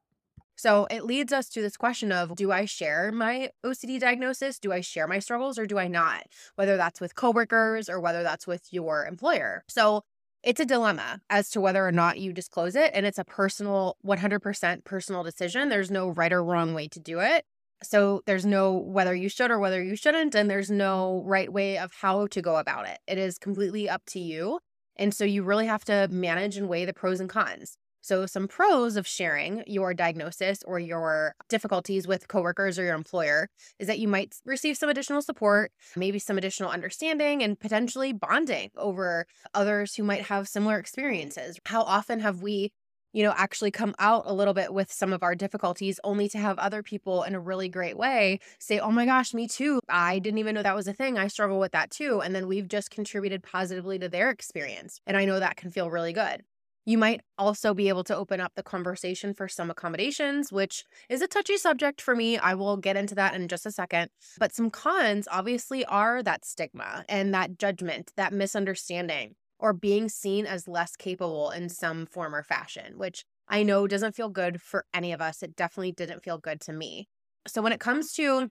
So 0.64 0.86
it 0.90 1.04
leads 1.04 1.30
us 1.30 1.50
to 1.50 1.60
this 1.60 1.76
question 1.76 2.10
of 2.10 2.34
do 2.36 2.50
I 2.50 2.64
share 2.64 3.12
my 3.12 3.50
OCD 3.66 4.00
diagnosis? 4.00 4.58
Do 4.58 4.72
I 4.72 4.80
share 4.80 5.06
my 5.06 5.18
struggles 5.18 5.58
or 5.58 5.66
do 5.66 5.78
I 5.78 5.88
not? 5.88 6.22
Whether 6.54 6.78
that's 6.78 7.02
with 7.02 7.14
coworkers 7.14 7.90
or 7.90 8.00
whether 8.00 8.22
that's 8.22 8.46
with 8.46 8.72
your 8.72 9.04
employer. 9.04 9.62
So 9.68 10.04
it's 10.42 10.60
a 10.60 10.64
dilemma 10.64 11.20
as 11.28 11.50
to 11.50 11.60
whether 11.60 11.86
or 11.86 11.92
not 11.92 12.18
you 12.18 12.32
disclose 12.32 12.76
it. 12.76 12.92
And 12.94 13.04
it's 13.04 13.18
a 13.18 13.26
personal, 13.26 13.98
100% 14.06 14.84
personal 14.84 15.22
decision. 15.22 15.68
There's 15.68 15.90
no 15.90 16.08
right 16.08 16.32
or 16.32 16.42
wrong 16.42 16.72
way 16.72 16.88
to 16.88 16.98
do 16.98 17.20
it. 17.20 17.44
So 17.82 18.22
there's 18.24 18.46
no 18.46 18.72
whether 18.72 19.14
you 19.14 19.28
should 19.28 19.50
or 19.50 19.58
whether 19.58 19.84
you 19.84 19.96
shouldn't. 19.96 20.34
And 20.34 20.50
there's 20.50 20.70
no 20.70 21.22
right 21.26 21.52
way 21.52 21.76
of 21.76 21.92
how 22.00 22.26
to 22.28 22.40
go 22.40 22.56
about 22.56 22.88
it. 22.88 23.00
It 23.06 23.18
is 23.18 23.36
completely 23.36 23.86
up 23.86 24.00
to 24.06 24.18
you. 24.18 24.60
And 24.96 25.12
so 25.12 25.26
you 25.26 25.42
really 25.42 25.66
have 25.66 25.84
to 25.84 26.08
manage 26.10 26.56
and 26.56 26.70
weigh 26.70 26.86
the 26.86 26.94
pros 26.94 27.20
and 27.20 27.28
cons. 27.28 27.76
So, 28.04 28.26
some 28.26 28.48
pros 28.48 28.96
of 28.98 29.06
sharing 29.06 29.64
your 29.66 29.94
diagnosis 29.94 30.62
or 30.64 30.78
your 30.78 31.34
difficulties 31.48 32.06
with 32.06 32.28
coworkers 32.28 32.78
or 32.78 32.84
your 32.84 32.94
employer 32.94 33.48
is 33.78 33.86
that 33.86 33.98
you 33.98 34.08
might 34.08 34.34
receive 34.44 34.76
some 34.76 34.90
additional 34.90 35.22
support, 35.22 35.72
maybe 35.96 36.18
some 36.18 36.36
additional 36.36 36.68
understanding, 36.68 37.42
and 37.42 37.58
potentially 37.58 38.12
bonding 38.12 38.70
over 38.76 39.24
others 39.54 39.94
who 39.94 40.02
might 40.02 40.26
have 40.26 40.48
similar 40.48 40.78
experiences. 40.78 41.58
How 41.64 41.80
often 41.80 42.20
have 42.20 42.42
we 42.42 42.72
you 43.14 43.22
know, 43.22 43.32
actually 43.36 43.70
come 43.70 43.94
out 44.00 44.24
a 44.26 44.34
little 44.34 44.54
bit 44.54 44.74
with 44.74 44.92
some 44.92 45.12
of 45.12 45.22
our 45.22 45.34
difficulties, 45.36 46.00
only 46.04 46.28
to 46.28 46.36
have 46.38 46.58
other 46.58 46.82
people 46.82 47.22
in 47.22 47.34
a 47.34 47.40
really 47.40 47.68
great 47.68 47.96
way 47.96 48.40
say, 48.58 48.80
Oh 48.80 48.90
my 48.90 49.06
gosh, 49.06 49.32
me 49.32 49.46
too. 49.48 49.80
I 49.88 50.18
didn't 50.18 50.38
even 50.38 50.54
know 50.54 50.62
that 50.64 50.74
was 50.74 50.88
a 50.88 50.92
thing. 50.92 51.16
I 51.16 51.28
struggle 51.28 51.60
with 51.60 51.72
that 51.72 51.90
too. 51.90 52.20
And 52.20 52.34
then 52.34 52.48
we've 52.48 52.68
just 52.68 52.90
contributed 52.90 53.42
positively 53.42 53.98
to 54.00 54.08
their 54.08 54.30
experience. 54.30 55.00
And 55.06 55.16
I 55.16 55.24
know 55.24 55.38
that 55.40 55.56
can 55.56 55.70
feel 55.70 55.90
really 55.90 56.12
good. 56.12 56.42
You 56.86 56.98
might 56.98 57.22
also 57.38 57.72
be 57.72 57.88
able 57.88 58.04
to 58.04 58.16
open 58.16 58.40
up 58.40 58.52
the 58.54 58.62
conversation 58.62 59.32
for 59.32 59.48
some 59.48 59.70
accommodations, 59.70 60.52
which 60.52 60.84
is 61.08 61.22
a 61.22 61.26
touchy 61.26 61.56
subject 61.56 62.00
for 62.00 62.14
me. 62.14 62.36
I 62.36 62.54
will 62.54 62.76
get 62.76 62.96
into 62.96 63.14
that 63.14 63.34
in 63.34 63.48
just 63.48 63.64
a 63.64 63.70
second. 63.70 64.10
But 64.38 64.54
some 64.54 64.70
cons 64.70 65.26
obviously 65.30 65.84
are 65.86 66.22
that 66.22 66.44
stigma 66.44 67.04
and 67.08 67.32
that 67.32 67.58
judgment, 67.58 68.12
that 68.16 68.34
misunderstanding, 68.34 69.34
or 69.58 69.72
being 69.72 70.10
seen 70.10 70.44
as 70.44 70.68
less 70.68 70.94
capable 70.94 71.50
in 71.50 71.70
some 71.70 72.04
form 72.04 72.34
or 72.34 72.42
fashion, 72.42 72.98
which 72.98 73.24
I 73.48 73.62
know 73.62 73.86
doesn't 73.86 74.14
feel 74.14 74.28
good 74.28 74.60
for 74.60 74.84
any 74.92 75.12
of 75.12 75.22
us. 75.22 75.42
It 75.42 75.56
definitely 75.56 75.92
didn't 75.92 76.22
feel 76.22 76.38
good 76.38 76.60
to 76.62 76.72
me. 76.72 77.08
So 77.46 77.62
when 77.62 77.72
it 77.72 77.80
comes 77.80 78.12
to 78.14 78.48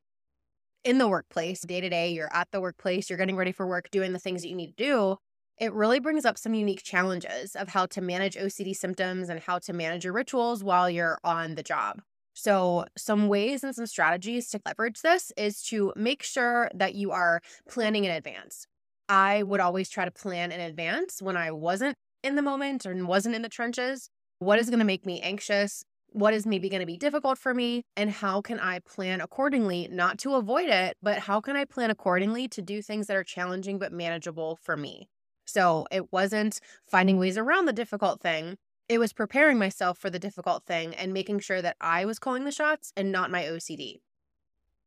in 0.84 0.98
the 0.98 1.08
workplace, 1.08 1.62
day 1.62 1.82
to 1.82 1.90
day, 1.90 2.12
you're 2.12 2.34
at 2.34 2.50
the 2.52 2.60
workplace, 2.60 3.10
you're 3.10 3.18
getting 3.18 3.36
ready 3.36 3.52
for 3.52 3.68
work, 3.68 3.90
doing 3.92 4.12
the 4.12 4.20
things 4.20 4.42
that 4.42 4.50
you 4.50 4.56
need 4.56 4.76
to 4.76 4.84
do 4.84 5.18
it 5.60 5.74
really 5.74 6.00
brings 6.00 6.26
up 6.26 6.38
some 6.38 6.54
unique 6.54 6.84
challenges 6.84 7.56
of 7.56 7.70
how 7.70 7.86
to 7.88 8.02
manage 8.02 8.36
OCD 8.36 8.76
symptoms 8.76 9.30
and 9.30 9.40
how 9.40 9.60
to 9.60 9.74
manage 9.74 10.04
your 10.04 10.14
rituals 10.14 10.64
while 10.64 10.90
you're 10.90 11.20
on 11.24 11.56
the 11.56 11.64
job. 11.64 12.02
So, 12.34 12.86
some 12.98 13.28
ways 13.28 13.64
and 13.64 13.76
some 13.76 13.86
strategies 13.86 14.50
to 14.50 14.60
leverage 14.66 15.02
this 15.02 15.32
is 15.38 15.62
to 15.66 15.94
make 15.96 16.24
sure 16.24 16.70
that 16.74 16.96
you 16.96 17.12
are 17.12 17.42
planning 17.70 18.06
in 18.06 18.12
advance. 18.12 18.66
I 19.08 19.44
would 19.44 19.60
always 19.60 19.90
try 19.90 20.06
to 20.06 20.12
plan 20.12 20.52
in 20.52 20.60
advance 20.60 21.22
when 21.22 21.38
I 21.38 21.52
wasn't 21.52 21.96
in 22.24 22.36
the 22.36 22.42
moment 22.42 22.86
or 22.86 23.06
wasn't 23.06 23.36
in 23.36 23.44
the 23.44 23.50
trenches. 23.50 24.10
What 24.40 24.58
is 24.60 24.70
going 24.70 24.80
to 24.80 24.86
make 24.86 25.06
me 25.06 25.22
anxious? 25.22 25.84
What 26.08 26.34
is 26.34 26.46
maybe 26.46 26.70
going 26.70 26.80
to 26.80 26.88
be 26.88 26.98
difficult 26.98 27.38
for 27.38 27.54
me? 27.54 27.84
And 27.96 28.10
how 28.10 28.42
can 28.42 28.60
I 28.60 28.80
plan 28.80 29.22
accordingly, 29.22 29.88
not 29.92 30.18
to 30.20 30.36
avoid 30.36 30.70
it, 30.70 30.98
but 31.02 31.20
how 31.20 31.42
can 31.42 31.56
I 31.56 31.66
plan 31.66 31.92
accordingly 31.92 32.48
to 32.50 32.62
do 32.62 32.82
things 32.82 33.08
that 33.08 33.18
are 33.18 33.24
challenging 33.24 33.78
but 33.78 33.92
manageable 33.92 34.56
for 34.56 34.76
me? 34.76 35.08
So 35.46 35.88
it 35.92 36.12
wasn't 36.12 36.60
finding 36.90 37.18
ways 37.18 37.38
around 37.38 37.66
the 37.66 37.74
difficult 37.74 38.22
thing. 38.22 38.58
It 38.90 39.00
was 39.00 39.14
preparing 39.14 39.58
myself 39.58 39.98
for 39.98 40.10
the 40.10 40.20
difficult 40.20 40.66
thing 40.66 40.94
and 40.96 41.14
making 41.14 41.40
sure 41.40 41.62
that 41.62 41.78
I 41.80 42.06
was 42.06 42.20
calling 42.20 42.46
the 42.46 42.52
shots 42.52 42.92
and 42.98 43.12
not 43.12 43.32
my 43.32 43.44
OCD. 43.44 44.02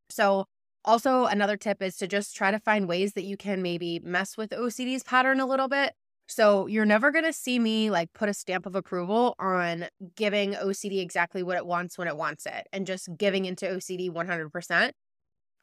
So, 0.08 0.46
also, 0.84 1.24
another 1.24 1.56
tip 1.56 1.82
is 1.82 1.96
to 1.96 2.06
just 2.06 2.36
try 2.36 2.52
to 2.52 2.60
find 2.60 2.88
ways 2.88 3.14
that 3.14 3.24
you 3.24 3.36
can 3.36 3.60
maybe 3.60 3.98
mess 4.04 4.36
with 4.36 4.50
OCD's 4.50 5.02
pattern 5.02 5.40
a 5.40 5.46
little 5.46 5.68
bit. 5.68 5.94
So, 6.28 6.66
you're 6.66 6.86
never 6.86 7.10
going 7.10 7.24
to 7.24 7.32
see 7.32 7.58
me 7.58 7.90
like 7.90 8.12
put 8.12 8.28
a 8.28 8.34
stamp 8.34 8.66
of 8.66 8.76
approval 8.76 9.34
on 9.38 9.86
giving 10.14 10.54
OCD 10.54 11.00
exactly 11.00 11.42
what 11.42 11.56
it 11.56 11.66
wants 11.66 11.98
when 11.98 12.08
it 12.08 12.16
wants 12.16 12.46
it 12.46 12.68
and 12.72 12.86
just 12.86 13.08
giving 13.16 13.46
into 13.46 13.66
OCD 13.66 14.10
100%. 14.10 14.92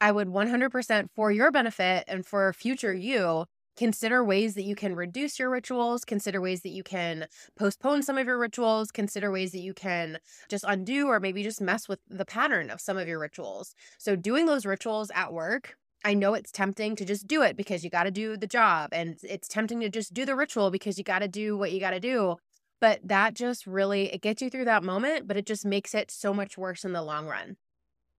I 0.00 0.12
would 0.12 0.28
100% 0.28 1.08
for 1.14 1.30
your 1.32 1.50
benefit 1.50 2.04
and 2.08 2.26
for 2.26 2.52
future 2.52 2.92
you 2.92 3.46
consider 3.76 4.24
ways 4.24 4.54
that 4.54 4.62
you 4.64 4.74
can 4.74 4.94
reduce 4.94 5.38
your 5.38 5.50
rituals, 5.50 6.04
consider 6.04 6.40
ways 6.40 6.62
that 6.62 6.70
you 6.70 6.82
can 6.82 7.26
postpone 7.56 8.02
some 8.02 8.18
of 8.18 8.26
your 8.26 8.38
rituals, 8.38 8.90
consider 8.90 9.30
ways 9.30 9.52
that 9.52 9.60
you 9.60 9.74
can 9.74 10.18
just 10.48 10.64
undo 10.66 11.08
or 11.08 11.20
maybe 11.20 11.42
just 11.42 11.60
mess 11.60 11.88
with 11.88 12.00
the 12.08 12.24
pattern 12.24 12.70
of 12.70 12.80
some 12.80 12.96
of 12.96 13.08
your 13.08 13.18
rituals. 13.18 13.74
So, 13.98 14.16
doing 14.16 14.46
those 14.46 14.66
rituals 14.66 15.10
at 15.14 15.32
work. 15.32 15.76
I 16.06 16.12
know 16.12 16.34
it's 16.34 16.52
tempting 16.52 16.96
to 16.96 17.04
just 17.06 17.26
do 17.26 17.40
it 17.40 17.56
because 17.56 17.82
you 17.82 17.88
got 17.88 18.02
to 18.02 18.10
do 18.10 18.36
the 18.36 18.46
job, 18.46 18.90
and 18.92 19.16
it's 19.22 19.48
tempting 19.48 19.80
to 19.80 19.88
just 19.88 20.12
do 20.12 20.26
the 20.26 20.36
ritual 20.36 20.70
because 20.70 20.98
you 20.98 21.04
got 21.04 21.20
to 21.20 21.28
do 21.28 21.56
what 21.56 21.72
you 21.72 21.80
got 21.80 21.92
to 21.92 22.00
do. 22.00 22.36
But 22.78 23.00
that 23.04 23.32
just 23.34 23.66
really 23.66 24.12
it 24.12 24.20
gets 24.20 24.42
you 24.42 24.50
through 24.50 24.66
that 24.66 24.84
moment, 24.84 25.26
but 25.26 25.38
it 25.38 25.46
just 25.46 25.64
makes 25.64 25.94
it 25.94 26.10
so 26.10 26.34
much 26.34 26.58
worse 26.58 26.84
in 26.84 26.92
the 26.92 27.02
long 27.02 27.26
run. 27.26 27.56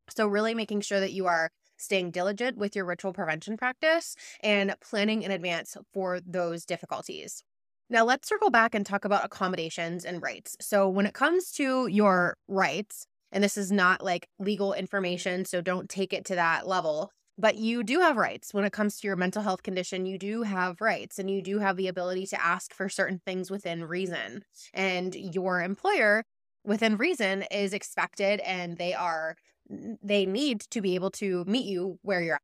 So, 0.09 0.27
really 0.27 0.55
making 0.55 0.81
sure 0.81 0.99
that 0.99 1.13
you 1.13 1.27
are 1.27 1.51
staying 1.77 2.11
diligent 2.11 2.57
with 2.57 2.75
your 2.75 2.85
ritual 2.85 3.13
prevention 3.13 3.57
practice 3.57 4.15
and 4.41 4.75
planning 4.81 5.21
in 5.21 5.31
advance 5.31 5.77
for 5.93 6.19
those 6.19 6.65
difficulties. 6.65 7.43
Now, 7.89 8.03
let's 8.03 8.27
circle 8.27 8.49
back 8.49 8.73
and 8.73 8.85
talk 8.85 9.05
about 9.05 9.25
accommodations 9.25 10.05
and 10.05 10.21
rights. 10.21 10.57
So, 10.59 10.89
when 10.89 11.05
it 11.05 11.13
comes 11.13 11.51
to 11.53 11.87
your 11.87 12.35
rights, 12.47 13.05
and 13.31 13.43
this 13.43 13.57
is 13.57 13.71
not 13.71 14.03
like 14.03 14.27
legal 14.39 14.73
information, 14.73 15.45
so 15.45 15.61
don't 15.61 15.89
take 15.89 16.11
it 16.11 16.25
to 16.25 16.35
that 16.35 16.67
level, 16.67 17.11
but 17.37 17.57
you 17.57 17.83
do 17.83 17.99
have 17.99 18.17
rights 18.17 18.53
when 18.53 18.63
it 18.63 18.71
comes 18.71 18.99
to 18.99 19.07
your 19.07 19.15
mental 19.17 19.41
health 19.43 19.61
condition. 19.61 20.05
You 20.05 20.17
do 20.17 20.43
have 20.43 20.79
rights 20.79 21.19
and 21.19 21.29
you 21.29 21.41
do 21.41 21.59
have 21.59 21.75
the 21.75 21.87
ability 21.87 22.25
to 22.27 22.43
ask 22.43 22.73
for 22.73 22.87
certain 22.87 23.19
things 23.25 23.51
within 23.51 23.83
reason. 23.83 24.43
And 24.73 25.13
your 25.13 25.61
employer, 25.61 26.23
within 26.63 26.95
reason, 26.97 27.43
is 27.51 27.73
expected 27.73 28.39
and 28.39 28.77
they 28.77 28.93
are 28.93 29.35
they 29.69 30.25
need 30.25 30.61
to 30.71 30.81
be 30.81 30.95
able 30.95 31.11
to 31.11 31.43
meet 31.45 31.65
you 31.65 31.99
where 32.01 32.21
you're 32.21 32.35
at. 32.35 32.41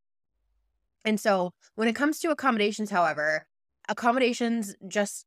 And 1.06 1.20
so 1.20 1.54
when 1.76 1.88
it 1.88 1.94
comes 1.94 2.20
to 2.20 2.32
accommodations, 2.32 2.92
however, 2.92 3.48
accommodations 3.90 4.76
just 4.88 5.26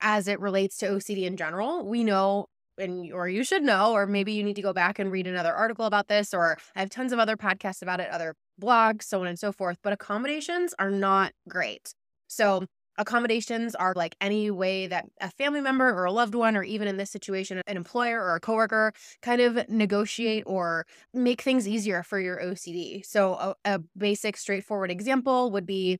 as 0.00 0.28
it 0.28 0.40
relates 0.40 0.76
to 0.78 0.86
OCD 0.86 1.24
in 1.24 1.36
general, 1.36 1.86
we 1.86 2.04
know 2.04 2.46
and 2.76 3.12
or 3.12 3.28
you 3.28 3.44
should 3.44 3.62
know 3.62 3.92
or 3.92 4.06
maybe 4.06 4.32
you 4.32 4.42
need 4.42 4.56
to 4.56 4.62
go 4.62 4.72
back 4.72 4.98
and 4.98 5.12
read 5.12 5.26
another 5.26 5.54
article 5.54 5.84
about 5.84 6.08
this 6.08 6.34
or 6.34 6.58
I 6.74 6.80
have 6.80 6.90
tons 6.90 7.12
of 7.12 7.18
other 7.18 7.36
podcasts 7.36 7.82
about 7.82 8.00
it, 8.00 8.10
other 8.10 8.34
blogs, 8.60 9.04
so 9.04 9.20
on 9.20 9.26
and 9.26 9.38
so 9.38 9.52
forth. 9.52 9.78
But 9.82 9.92
accommodations 9.92 10.74
are 10.78 10.90
not 10.90 11.32
great. 11.48 11.94
So, 12.26 12.66
accommodations 12.98 13.74
are 13.74 13.92
like 13.96 14.16
any 14.20 14.50
way 14.50 14.86
that 14.86 15.06
a 15.20 15.30
family 15.30 15.60
member 15.60 15.88
or 15.88 16.04
a 16.04 16.12
loved 16.12 16.34
one, 16.34 16.56
or 16.56 16.62
even 16.62 16.88
in 16.88 16.96
this 16.96 17.10
situation, 17.10 17.60
an 17.66 17.76
employer 17.76 18.20
or 18.20 18.34
a 18.34 18.40
coworker, 18.40 18.92
kind 19.22 19.40
of 19.40 19.68
negotiate 19.68 20.44
or 20.46 20.86
make 21.12 21.42
things 21.42 21.66
easier 21.68 22.02
for 22.02 22.18
your 22.18 22.38
OCD. 22.38 23.04
So, 23.04 23.34
a, 23.34 23.54
a 23.64 23.78
basic, 23.96 24.36
straightforward 24.36 24.90
example 24.90 25.50
would 25.50 25.66
be 25.66 25.98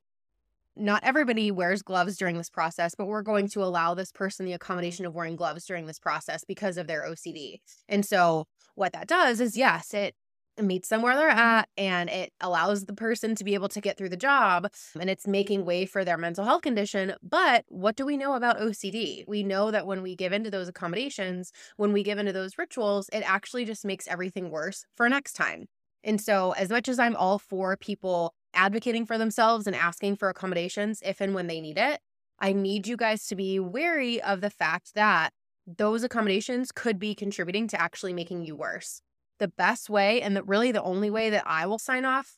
not 0.76 1.04
everybody 1.04 1.50
wears 1.50 1.82
gloves 1.82 2.16
during 2.16 2.36
this 2.36 2.50
process, 2.50 2.94
but 2.94 3.06
we're 3.06 3.22
going 3.22 3.48
to 3.48 3.62
allow 3.62 3.94
this 3.94 4.10
person 4.10 4.44
the 4.44 4.52
accommodation 4.52 5.06
of 5.06 5.14
wearing 5.14 5.36
gloves 5.36 5.64
during 5.66 5.86
this 5.86 5.98
process 5.98 6.44
because 6.44 6.76
of 6.76 6.86
their 6.86 7.04
OCD. 7.04 7.60
And 7.88 8.04
so, 8.04 8.46
what 8.74 8.92
that 8.92 9.06
does 9.06 9.40
is, 9.40 9.56
yes, 9.56 9.94
it 9.94 10.14
meets 10.60 10.88
them 10.88 11.02
where 11.02 11.16
they're 11.16 11.30
mm-hmm. 11.30 11.38
at 11.38 11.68
and 11.76 12.08
it 12.10 12.32
allows 12.40 12.84
the 12.84 12.94
person 12.94 13.34
to 13.34 13.44
be 13.44 13.54
able 13.54 13.68
to 13.68 13.80
get 13.80 13.96
through 13.96 14.08
the 14.08 14.16
job 14.16 14.68
and 14.98 15.10
it's 15.10 15.26
making 15.26 15.64
way 15.64 15.86
for 15.86 16.04
their 16.04 16.18
mental 16.18 16.44
health 16.44 16.62
condition. 16.62 17.14
But 17.22 17.64
what 17.68 17.96
do 17.96 18.06
we 18.06 18.16
know 18.16 18.34
about 18.34 18.58
OCD? 18.58 19.24
We 19.26 19.42
know 19.42 19.70
that 19.70 19.86
when 19.86 20.02
we 20.02 20.16
give 20.16 20.32
into 20.32 20.50
those 20.50 20.68
accommodations, 20.68 21.52
when 21.76 21.92
we 21.92 22.02
give 22.02 22.18
into 22.18 22.32
those 22.32 22.58
rituals, 22.58 23.08
it 23.12 23.22
actually 23.26 23.64
just 23.64 23.84
makes 23.84 24.06
everything 24.08 24.50
worse 24.50 24.86
for 24.96 25.08
next 25.08 25.34
time. 25.34 25.66
And 26.02 26.20
so, 26.20 26.52
as 26.52 26.68
much 26.68 26.88
as 26.88 26.98
I'm 26.98 27.16
all 27.16 27.38
for 27.38 27.78
people 27.78 28.34
advocating 28.52 29.06
for 29.06 29.16
themselves 29.16 29.66
and 29.66 29.74
asking 29.74 30.16
for 30.16 30.28
accommodations 30.28 31.00
if 31.02 31.20
and 31.20 31.34
when 31.34 31.46
they 31.46 31.60
need 31.60 31.78
it, 31.78 32.00
I 32.38 32.52
need 32.52 32.86
you 32.86 32.96
guys 32.96 33.26
to 33.28 33.36
be 33.36 33.58
wary 33.58 34.20
of 34.20 34.40
the 34.40 34.50
fact 34.50 34.94
that 34.94 35.30
those 35.66 36.04
accommodations 36.04 36.72
could 36.72 36.98
be 36.98 37.14
contributing 37.14 37.68
to 37.68 37.80
actually 37.80 38.12
making 38.12 38.44
you 38.44 38.54
worse. 38.54 39.00
The 39.40 39.48
best 39.48 39.90
way, 39.90 40.22
and 40.22 40.40
really 40.46 40.72
the 40.72 40.82
only 40.82 41.10
way 41.10 41.30
that 41.30 41.44
I 41.46 41.66
will 41.66 41.78
sign 41.78 42.04
off 42.04 42.36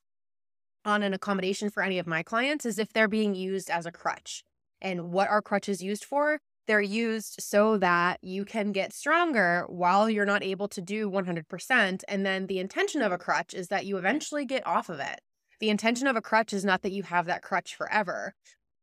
on 0.84 1.02
an 1.02 1.12
accommodation 1.12 1.68
for 1.68 1.82
any 1.82 1.98
of 1.98 2.06
my 2.06 2.22
clients 2.22 2.64
is 2.64 2.78
if 2.78 2.92
they're 2.92 3.08
being 3.08 3.34
used 3.34 3.70
as 3.70 3.86
a 3.86 3.92
crutch. 3.92 4.42
And 4.80 5.10
what 5.10 5.28
are 5.28 5.42
crutches 5.42 5.82
used 5.82 6.04
for? 6.04 6.38
They're 6.66 6.80
used 6.80 7.36
so 7.40 7.76
that 7.78 8.18
you 8.22 8.44
can 8.44 8.72
get 8.72 8.92
stronger 8.92 9.64
while 9.68 10.10
you're 10.10 10.24
not 10.24 10.42
able 10.42 10.68
to 10.68 10.80
do 10.80 11.10
100%. 11.10 12.02
And 12.08 12.26
then 12.26 12.46
the 12.46 12.58
intention 12.58 13.02
of 13.02 13.12
a 13.12 13.18
crutch 13.18 13.54
is 13.54 13.68
that 13.68 13.86
you 13.86 13.98
eventually 13.98 14.44
get 14.44 14.66
off 14.66 14.88
of 14.88 14.98
it. 15.00 15.20
The 15.60 15.70
intention 15.70 16.06
of 16.06 16.16
a 16.16 16.22
crutch 16.22 16.52
is 16.52 16.64
not 16.64 16.82
that 16.82 16.92
you 16.92 17.02
have 17.04 17.26
that 17.26 17.42
crutch 17.42 17.74
forever. 17.74 18.34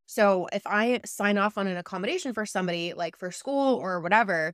So 0.06 0.48
if 0.54 0.64
I 0.66 1.02
sign 1.06 1.38
off 1.38 1.58
on 1.58 1.68
an 1.68 1.78
accommodation 1.78 2.34
for 2.34 2.46
somebody, 2.46 2.94
like 2.94 3.18
for 3.18 3.32
school 3.32 3.76
or 3.76 4.00
whatever, 4.02 4.54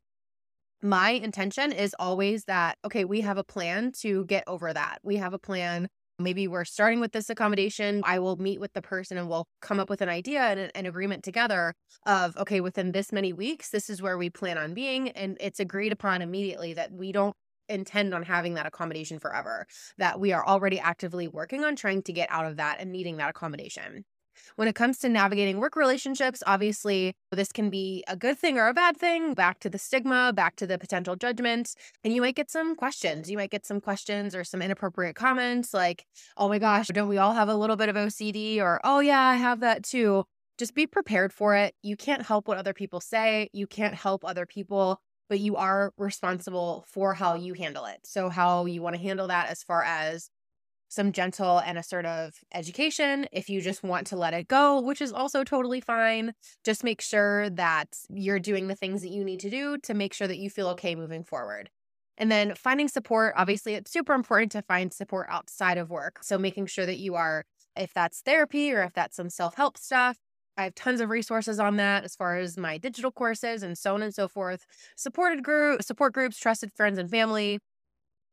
my 0.82 1.12
intention 1.12 1.72
is 1.72 1.96
always 2.00 2.46
that, 2.46 2.78
okay, 2.86 3.06
we 3.06 3.22
have 3.22 3.38
a 3.38 3.44
plan 3.44 3.92
to 4.02 4.26
get 4.26 4.44
over 4.48 4.72
that. 4.74 5.00
We 5.04 5.18
have 5.18 5.34
a 5.34 5.40
plan. 5.40 5.88
Maybe 6.18 6.48
we're 6.48 6.66
starting 6.66 7.00
with 7.00 7.12
this 7.14 7.30
accommodation. 7.30 8.02
I 8.06 8.20
will 8.20 8.36
meet 8.38 8.60
with 8.60 8.74
the 8.74 8.82
person 8.82 9.18
and 9.18 9.30
we'll 9.30 9.48
come 9.62 9.80
up 9.80 9.90
with 9.90 10.02
an 10.02 10.10
idea 10.10 10.42
and 10.42 10.72
an 10.76 10.86
agreement 10.86 11.24
together 11.24 11.74
of, 12.06 12.36
okay, 12.38 12.62
within 12.62 12.92
this 12.92 13.12
many 13.12 13.34
weeks, 13.34 13.70
this 13.70 13.90
is 13.90 14.02
where 14.02 14.18
we 14.18 14.30
plan 14.30 14.58
on 14.58 14.74
being. 14.74 15.10
And 15.10 15.38
it's 15.40 15.60
agreed 15.60 15.92
upon 15.92 16.22
immediately 16.22 16.74
that 16.74 16.92
we 16.92 17.12
don't 17.12 17.36
intend 17.70 18.14
on 18.14 18.24
having 18.24 18.56
that 18.56 18.66
accommodation 18.66 19.20
forever, 19.20 19.66
that 19.98 20.20
we 20.20 20.34
are 20.34 20.46
already 20.46 20.80
actively 20.80 21.28
working 21.28 21.64
on 21.64 21.76
trying 21.76 22.02
to 22.04 22.14
get 22.14 22.30
out 22.32 22.46
of 22.46 22.58
that 22.58 22.78
and 22.80 22.92
needing 22.92 23.18
that 23.18 23.30
accommodation. 23.30 24.04
When 24.55 24.67
it 24.67 24.75
comes 24.75 25.00
to 25.00 25.10
navigating 25.10 25.60
work 25.60 25.75
relationships, 25.75 26.43
obviously, 26.46 27.13
this 27.31 27.51
can 27.51 27.69
be 27.69 28.03
a 28.08 28.15
good 28.15 28.38
thing 28.38 28.58
or 28.58 28.67
a 28.67 28.74
bad 28.74 28.98
thing, 28.98 29.34
back 29.34 29.60
to 29.60 29.69
the 29.69 29.77
stigma, 29.77 30.34
back 30.34 30.55
to 30.58 30.67
the 30.67 30.77
potential 30.77 31.15
judgment. 31.15 31.75
And 32.03 32.13
you 32.13 32.22
might 32.22 32.36
get 32.36 32.50
some 32.51 32.75
questions. 32.75 33.29
You 33.29 33.38
might 33.38 33.51
get 33.51 33.65
some 33.65 33.81
questions 33.81 34.36
or 34.36 34.43
some 34.43 34.62
inappropriate 34.62 35.15
comments 35.15 35.74
like, 35.74 36.05
oh 36.38 36.50
my 36.50 36.60
gosh, 36.60 36.88
don't 36.88 37.10
we 37.10 37.17
all 37.17 37.34
have 37.34 37.50
a 37.50 37.55
little 37.55 37.75
bit 37.75 37.89
of 37.89 37.96
OCD? 37.96 38.60
Or, 38.60 38.79
oh 38.84 39.00
yeah, 39.00 39.22
I 39.22 39.36
have 39.36 39.60
that 39.62 39.84
too. 39.84 40.25
Just 40.58 40.75
be 40.75 40.88
prepared 40.88 41.31
for 41.31 41.55
it. 41.55 41.74
You 41.81 41.96
can't 41.96 42.24
help 42.24 42.48
what 42.48 42.58
other 42.58 42.74
people 42.74 43.00
say. 43.00 43.50
You 43.53 43.67
can't 43.67 43.96
help 43.96 44.25
other 44.25 44.46
people 44.46 45.00
but 45.29 45.39
you 45.39 45.55
are 45.55 45.93
responsible 45.98 46.84
for 46.88 47.13
how 47.13 47.36
you 47.36 47.53
handle 47.53 47.86
it. 47.86 48.00
So, 48.03 48.29
how 48.29 48.65
you 48.65 48.82
want 48.82 48.95
to 48.95 49.02
handle 49.02 49.28
that 49.28 49.49
as 49.49 49.63
far 49.63 49.84
as 49.84 50.30
some 50.89 51.12
gentle 51.12 51.60
and 51.60 51.78
assertive 51.78 52.43
education. 52.54 53.28
If 53.32 53.49
you 53.49 53.62
just 53.62 53.84
want 53.84 54.08
to 54.08 54.17
let 54.17 54.34
it 54.34 54.47
go, 54.47 54.82
which 54.82 55.02
is 55.02 55.13
also 55.13 55.43
totally 55.43 55.80
fine, 55.80 56.34
just 56.65 56.84
make 56.84 56.99
sure 56.99 57.49
that 57.52 57.97
you're 58.10 58.39
doing 58.39 58.67
the 58.67 58.75
things 58.75 59.02
that 59.04 59.10
you 59.10 59.23
need 59.23 59.39
to 59.41 59.49
do 59.49 59.78
to 59.80 59.93
make 59.93 60.13
sure 60.13 60.28
that 60.28 60.39
you 60.39 60.49
feel 60.49 60.67
okay 60.69 60.95
moving 60.95 61.23
forward. 61.23 61.69
And 62.17 62.30
then 62.30 62.54
finding 62.56 62.89
support, 62.89 63.34
obviously, 63.38 63.75
it's 63.75 63.91
super 63.91 64.13
important 64.13 64.52
to 64.52 64.62
find 64.62 64.91
support 64.91 65.28
outside 65.30 65.78
of 65.78 65.89
work. 65.89 66.19
So, 66.21 66.38
making 66.38 66.65
sure 66.65 66.86
that 66.86 66.97
you 66.97 67.15
are, 67.15 67.45
if 67.78 67.93
that's 67.93 68.19
therapy 68.21 68.73
or 68.73 68.84
if 68.84 68.93
that's 68.93 69.15
some 69.15 69.30
self 69.30 69.56
help 69.56 69.78
stuff, 69.78 70.17
I 70.58 70.63
have 70.65 70.75
tons 70.75 70.99
of 70.99 71.10
resources 71.10 71.58
on 71.62 71.78
that 71.78 72.04
as 72.04 72.15
far 72.17 72.36
as 72.36 72.58
my 72.58 72.78
digital 72.78 73.12
courses 73.12 73.63
and 73.63 73.78
so 73.78 73.93
on 73.93 74.04
and 74.04 74.13
so 74.13 74.28
forth. 74.28 74.65
Supported 74.97 75.41
group, 75.41 75.82
support 75.82 76.13
groups, 76.13 76.38
trusted 76.38 76.73
friends 76.73 76.99
and 76.99 77.10
family, 77.10 77.60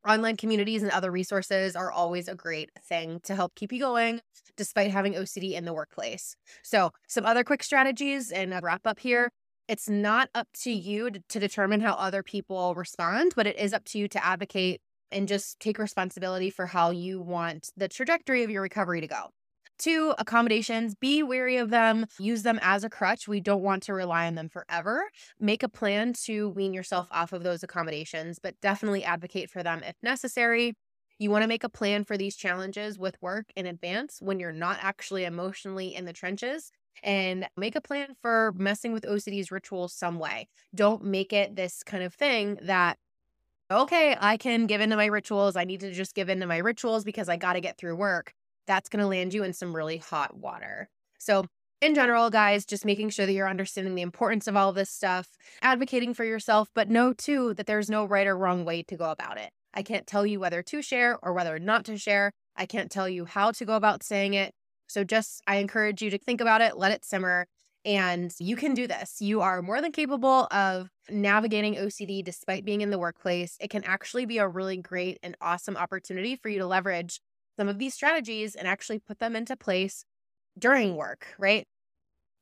online 0.09 0.37
communities 0.37 0.83
and 0.83 0.93
other 0.93 1.11
resources 1.11 1.77
are 1.77 1.91
always 1.91 2.29
a 2.29 2.35
great 2.35 2.71
thing 2.83 3.21
to 3.25 3.35
help 3.35 3.55
keep 3.55 3.73
you 3.73 3.81
going 3.81 4.21
despite 4.57 4.91
having 4.91 5.15
OCD 5.15 5.53
in 5.53 5.65
the 5.65 5.73
workplace. 5.73 6.37
So, 6.63 6.91
some 7.09 7.27
other 7.27 7.45
quick 7.45 7.63
strategies 7.63 8.31
and 8.31 8.55
a 8.55 8.61
wrap 8.63 8.87
up 8.87 8.99
here. 8.99 9.31
It's 9.69 9.89
not 9.89 10.29
up 10.35 10.47
to 10.63 10.71
you 10.71 11.11
to, 11.11 11.41
determine 11.41 11.81
how 11.81 11.95
other 11.95 12.23
people 12.23 12.75
respond, 12.77 13.33
but 13.35 13.49
it 13.49 13.59
is 13.59 13.73
up 13.73 13.85
to 13.87 13.99
you 13.99 14.07
to 14.09 14.25
advocate 14.25 14.81
and 15.11 15.27
just 15.27 15.59
take 15.59 15.79
responsibility 15.79 16.51
for 16.51 16.67
how 16.67 16.91
you 16.91 17.21
want 17.21 17.71
the 17.77 17.89
trajectory 17.89 18.45
of 18.45 18.51
your 18.51 18.63
recovery 18.63 19.01
to 19.01 19.09
go. 19.09 19.31
Two, 19.79 20.15
accommodations, 20.19 20.95
be 20.95 21.23
wary 21.23 21.59
of 21.59 21.71
them, 21.71 22.07
use 22.19 22.43
them 22.43 22.59
as 22.63 22.83
a 22.83 22.91
crutch. 22.91 23.29
We 23.29 23.41
don't 23.41 23.63
want 23.63 23.83
to 23.85 23.95
rely 23.95 24.27
on 24.27 24.35
them 24.35 24.49
forever. 24.49 25.05
Make 25.39 25.63
a 25.63 25.69
plan 25.69 26.15
to 26.25 26.49
wean 26.49 26.73
yourself 26.73 27.09
off 27.11 27.33
of 27.33 27.43
those 27.43 27.63
accommodations, 27.63 28.39
but 28.39 28.59
definitely 28.63 29.05
advocate 29.05 29.51
for 29.51 29.63
them 29.63 29.83
if 29.83 29.97
necessary. 30.03 30.75
You 31.19 31.31
want 31.31 31.43
to 31.43 31.49
make 31.49 31.65
a 31.65 31.69
plan 31.69 32.05
for 32.05 32.17
these 32.17 32.37
challenges 32.37 32.99
with 32.99 33.21
work 33.21 33.47
in 33.55 33.67
advance 33.67 34.19
when 34.21 34.39
you're 34.39 34.53
not 34.53 34.79
actually 34.81 35.25
emotionally 35.25 35.95
in 35.95 36.05
the 36.05 36.13
trenches 36.13 36.71
and 37.03 37.49
make 37.57 37.77
a 37.77 37.81
plan 37.81 38.15
for 38.23 38.55
messing 38.57 38.93
with 38.93 39.05
OCD's 39.05 39.51
rituals 39.51 39.95
some 39.95 40.19
way. 40.19 40.49
Don't 40.75 41.05
make 41.05 41.33
it 41.33 41.57
this 41.57 41.83
kind 41.83 42.03
of 42.03 42.15
thing 42.15 42.59
that 42.63 42.99
okay, 43.71 44.17
I 44.21 44.37
can 44.37 44.67
give 44.67 44.81
into 44.81 44.97
my 44.97 45.07
rituals. 45.07 45.57
I 45.57 45.65
need 45.65 45.81
to 45.81 45.93
just 45.93 46.15
give 46.15 46.29
into 46.29 46.47
my 46.47 46.59
rituals 46.59 47.03
because 47.03 47.29
I 47.29 47.37
got 47.37 47.55
to 47.55 47.61
get 47.61 47.77
through 47.77 47.97
work 47.97 48.33
that's 48.67 48.89
going 48.89 49.01
to 49.01 49.07
land 49.07 49.35
you 49.35 49.43
in 49.43 49.53
some 49.53 49.75
really 49.75 49.99
hot 49.99 50.37
water. 50.37 50.89
So, 51.19 51.47
in 51.83 51.95
general, 51.95 52.31
guys, 52.31 52.65
just 52.65 52.87
making 52.87 53.11
sure 53.11 53.27
that 53.27 53.33
you're 53.33 53.49
understanding 53.49 53.95
the 53.95 54.03
importance 54.03 54.47
of 54.47 54.57
all 54.57 54.73
this 54.73 54.91
stuff, 54.91 55.29
advocating 55.61 56.15
for 56.15 56.25
yourself, 56.25 56.71
but 56.75 56.89
know 56.89 57.13
too 57.13 57.53
that 57.55 57.67
there's 57.67 57.91
no 57.91 58.05
right 58.07 58.27
or 58.27 58.37
wrong 58.37 58.65
way 58.65 58.83
to 58.85 58.97
go 58.97 59.11
about 59.11 59.39
it. 59.39 59.51
I 59.75 59.83
can't 59.83 60.07
tell 60.07 60.25
you 60.25 60.41
whether 60.41 60.63
to 60.63 60.81
share 60.81 61.19
or 61.23 61.35
whether 61.35 61.59
not 61.59 61.85
to 61.85 61.99
share. 61.99 62.33
I 62.57 62.65
can't 62.65 62.91
tell 62.91 63.09
you 63.09 63.27
how 63.27 63.51
to 63.53 63.65
go 63.67 63.75
about 63.75 64.03
saying 64.03 64.35
it. 64.35 64.55
So, 64.87 65.05
just 65.05 65.43
I 65.47 65.57
encourage 65.57 66.01
you 66.03 66.11
to 66.11 66.19
think 66.19 66.41
about 66.41 66.63
it, 66.63 66.79
let 66.79 66.93
it 66.93 67.05
simmer, 67.05 67.47
and 67.87 68.35
you 68.41 68.57
can 68.57 68.75
do 68.75 68.89
this. 68.89 69.21
You 69.21 69.43
are 69.43 69.63
more 69.63 69.81
than 69.81 69.93
capable 69.93 70.49
of 70.51 70.91
navigating 71.09 71.77
OCD 71.77 72.25
despite 72.25 72.65
being 72.65 72.81
in 72.81 72.91
the 72.91 72.99
workplace. 72.99 73.57
It 73.61 73.71
can 73.71 73.85
actually 73.85 74.27
be 74.27 74.39
a 74.39 74.49
really 74.49 74.77
great 74.77 75.19
and 75.23 75.37
awesome 75.41 75.77
opportunity 75.77 76.35
for 76.35 76.49
you 76.49 76.59
to 76.59 76.67
leverage 76.67 77.21
some 77.57 77.69
of 77.69 77.79
these 77.79 77.95
strategies 77.95 78.55
and 78.55 78.69
actually 78.69 78.99
put 78.99 79.19
them 79.19 79.35
into 79.35 79.57
place 79.57 80.05
during 80.59 80.97
work, 80.97 81.27
right? 81.39 81.67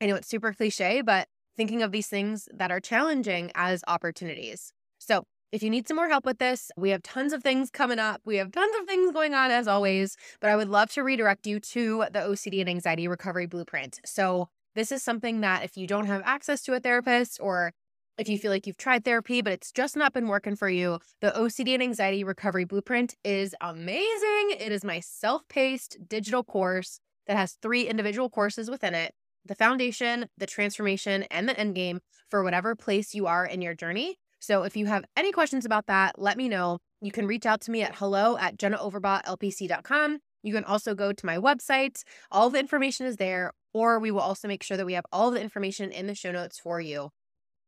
I 0.00 0.06
know 0.06 0.16
it's 0.16 0.28
super 0.28 0.52
cliche, 0.52 1.02
but 1.02 1.28
thinking 1.56 1.82
of 1.82 1.92
these 1.92 2.08
things 2.08 2.48
that 2.52 2.70
are 2.70 2.80
challenging 2.80 3.50
as 3.54 3.84
opportunities. 3.86 4.72
So, 4.98 5.24
if 5.52 5.62
you 5.62 5.70
need 5.70 5.86
some 5.86 5.96
more 5.96 6.08
help 6.08 6.26
with 6.26 6.38
this, 6.38 6.72
we 6.76 6.90
have 6.90 7.04
tons 7.04 7.32
of 7.32 7.40
things 7.44 7.70
coming 7.70 8.00
up. 8.00 8.20
We 8.24 8.36
have 8.38 8.50
tons 8.50 8.74
of 8.80 8.86
things 8.88 9.12
going 9.12 9.34
on 9.34 9.52
as 9.52 9.68
always, 9.68 10.16
but 10.40 10.50
I 10.50 10.56
would 10.56 10.68
love 10.68 10.90
to 10.92 11.04
redirect 11.04 11.46
you 11.46 11.60
to 11.60 12.06
the 12.10 12.18
OCD 12.18 12.58
and 12.60 12.68
anxiety 12.68 13.06
recovery 13.06 13.46
blueprint. 13.46 14.00
So, 14.04 14.48
this 14.74 14.90
is 14.90 15.02
something 15.04 15.40
that 15.42 15.62
if 15.62 15.76
you 15.76 15.86
don't 15.86 16.06
have 16.06 16.22
access 16.24 16.62
to 16.62 16.74
a 16.74 16.80
therapist 16.80 17.38
or 17.40 17.72
if 18.16 18.28
you 18.28 18.38
feel 18.38 18.50
like 18.50 18.66
you've 18.66 18.76
tried 18.76 19.04
therapy, 19.04 19.42
but 19.42 19.52
it's 19.52 19.72
just 19.72 19.96
not 19.96 20.12
been 20.12 20.28
working 20.28 20.56
for 20.56 20.68
you, 20.68 20.98
the 21.20 21.32
OCD 21.32 21.74
and 21.74 21.82
Anxiety 21.82 22.22
Recovery 22.22 22.64
Blueprint 22.64 23.16
is 23.24 23.54
amazing. 23.60 24.56
It 24.58 24.70
is 24.70 24.84
my 24.84 25.00
self 25.00 25.42
paced 25.48 25.96
digital 26.08 26.44
course 26.44 27.00
that 27.26 27.36
has 27.36 27.56
three 27.60 27.88
individual 27.88 28.30
courses 28.30 28.70
within 28.70 28.94
it 28.94 29.14
the 29.46 29.54
foundation, 29.54 30.26
the 30.38 30.46
transformation, 30.46 31.24
and 31.24 31.48
the 31.48 31.58
end 31.58 31.74
game 31.74 32.00
for 32.30 32.42
whatever 32.42 32.74
place 32.74 33.14
you 33.14 33.26
are 33.26 33.44
in 33.44 33.60
your 33.60 33.74
journey. 33.74 34.16
So 34.40 34.62
if 34.62 34.76
you 34.76 34.86
have 34.86 35.04
any 35.16 35.32
questions 35.32 35.64
about 35.66 35.86
that, 35.86 36.18
let 36.18 36.38
me 36.38 36.48
know. 36.48 36.78
You 37.00 37.12
can 37.12 37.26
reach 37.26 37.44
out 37.44 37.60
to 37.62 37.70
me 37.70 37.82
at 37.82 37.96
hello 37.96 38.38
at 38.38 38.56
jennaoverbaughlpc.com. 38.56 40.18
You 40.42 40.52
can 40.54 40.64
also 40.64 40.94
go 40.94 41.12
to 41.12 41.26
my 41.26 41.36
website. 41.36 42.02
All 42.30 42.48
the 42.48 42.58
information 42.58 43.06
is 43.06 43.16
there, 43.16 43.52
or 43.74 43.98
we 43.98 44.10
will 44.10 44.20
also 44.20 44.48
make 44.48 44.62
sure 44.62 44.76
that 44.76 44.86
we 44.86 44.94
have 44.94 45.06
all 45.12 45.30
the 45.30 45.40
information 45.40 45.90
in 45.90 46.06
the 46.06 46.14
show 46.14 46.32
notes 46.32 46.58
for 46.58 46.80
you 46.80 47.10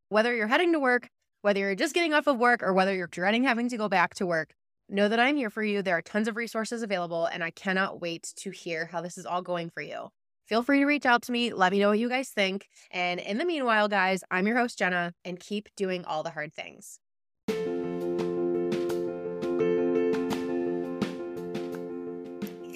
whether 0.08 0.34
you're 0.34 0.46
heading 0.46 0.72
to 0.72 0.78
work, 0.78 1.08
whether 1.42 1.60
you're 1.60 1.74
just 1.74 1.94
getting 1.94 2.14
off 2.14 2.26
of 2.26 2.38
work, 2.38 2.62
or 2.62 2.72
whether 2.72 2.94
you're 2.94 3.06
dreading 3.06 3.44
having 3.44 3.68
to 3.68 3.76
go 3.76 3.88
back 3.88 4.14
to 4.14 4.26
work, 4.26 4.54
know 4.88 5.08
that 5.08 5.20
I'm 5.20 5.36
here 5.36 5.50
for 5.50 5.62
you. 5.62 5.82
There 5.82 5.96
are 5.96 6.02
tons 6.02 6.28
of 6.28 6.36
resources 6.36 6.82
available, 6.82 7.26
and 7.26 7.42
I 7.42 7.50
cannot 7.50 8.00
wait 8.00 8.32
to 8.36 8.50
hear 8.50 8.86
how 8.86 9.00
this 9.00 9.18
is 9.18 9.26
all 9.26 9.42
going 9.42 9.70
for 9.70 9.80
you. 9.80 10.08
Feel 10.46 10.62
free 10.62 10.78
to 10.78 10.84
reach 10.86 11.06
out 11.06 11.22
to 11.22 11.32
me. 11.32 11.52
Let 11.52 11.72
me 11.72 11.80
know 11.80 11.88
what 11.88 11.98
you 11.98 12.08
guys 12.08 12.28
think. 12.28 12.68
And 12.92 13.18
in 13.18 13.38
the 13.38 13.44
meanwhile, 13.44 13.88
guys, 13.88 14.22
I'm 14.30 14.46
your 14.46 14.56
host, 14.56 14.78
Jenna, 14.78 15.12
and 15.24 15.40
keep 15.40 15.68
doing 15.76 16.04
all 16.04 16.22
the 16.22 16.30
hard 16.30 16.54
things. 16.54 17.00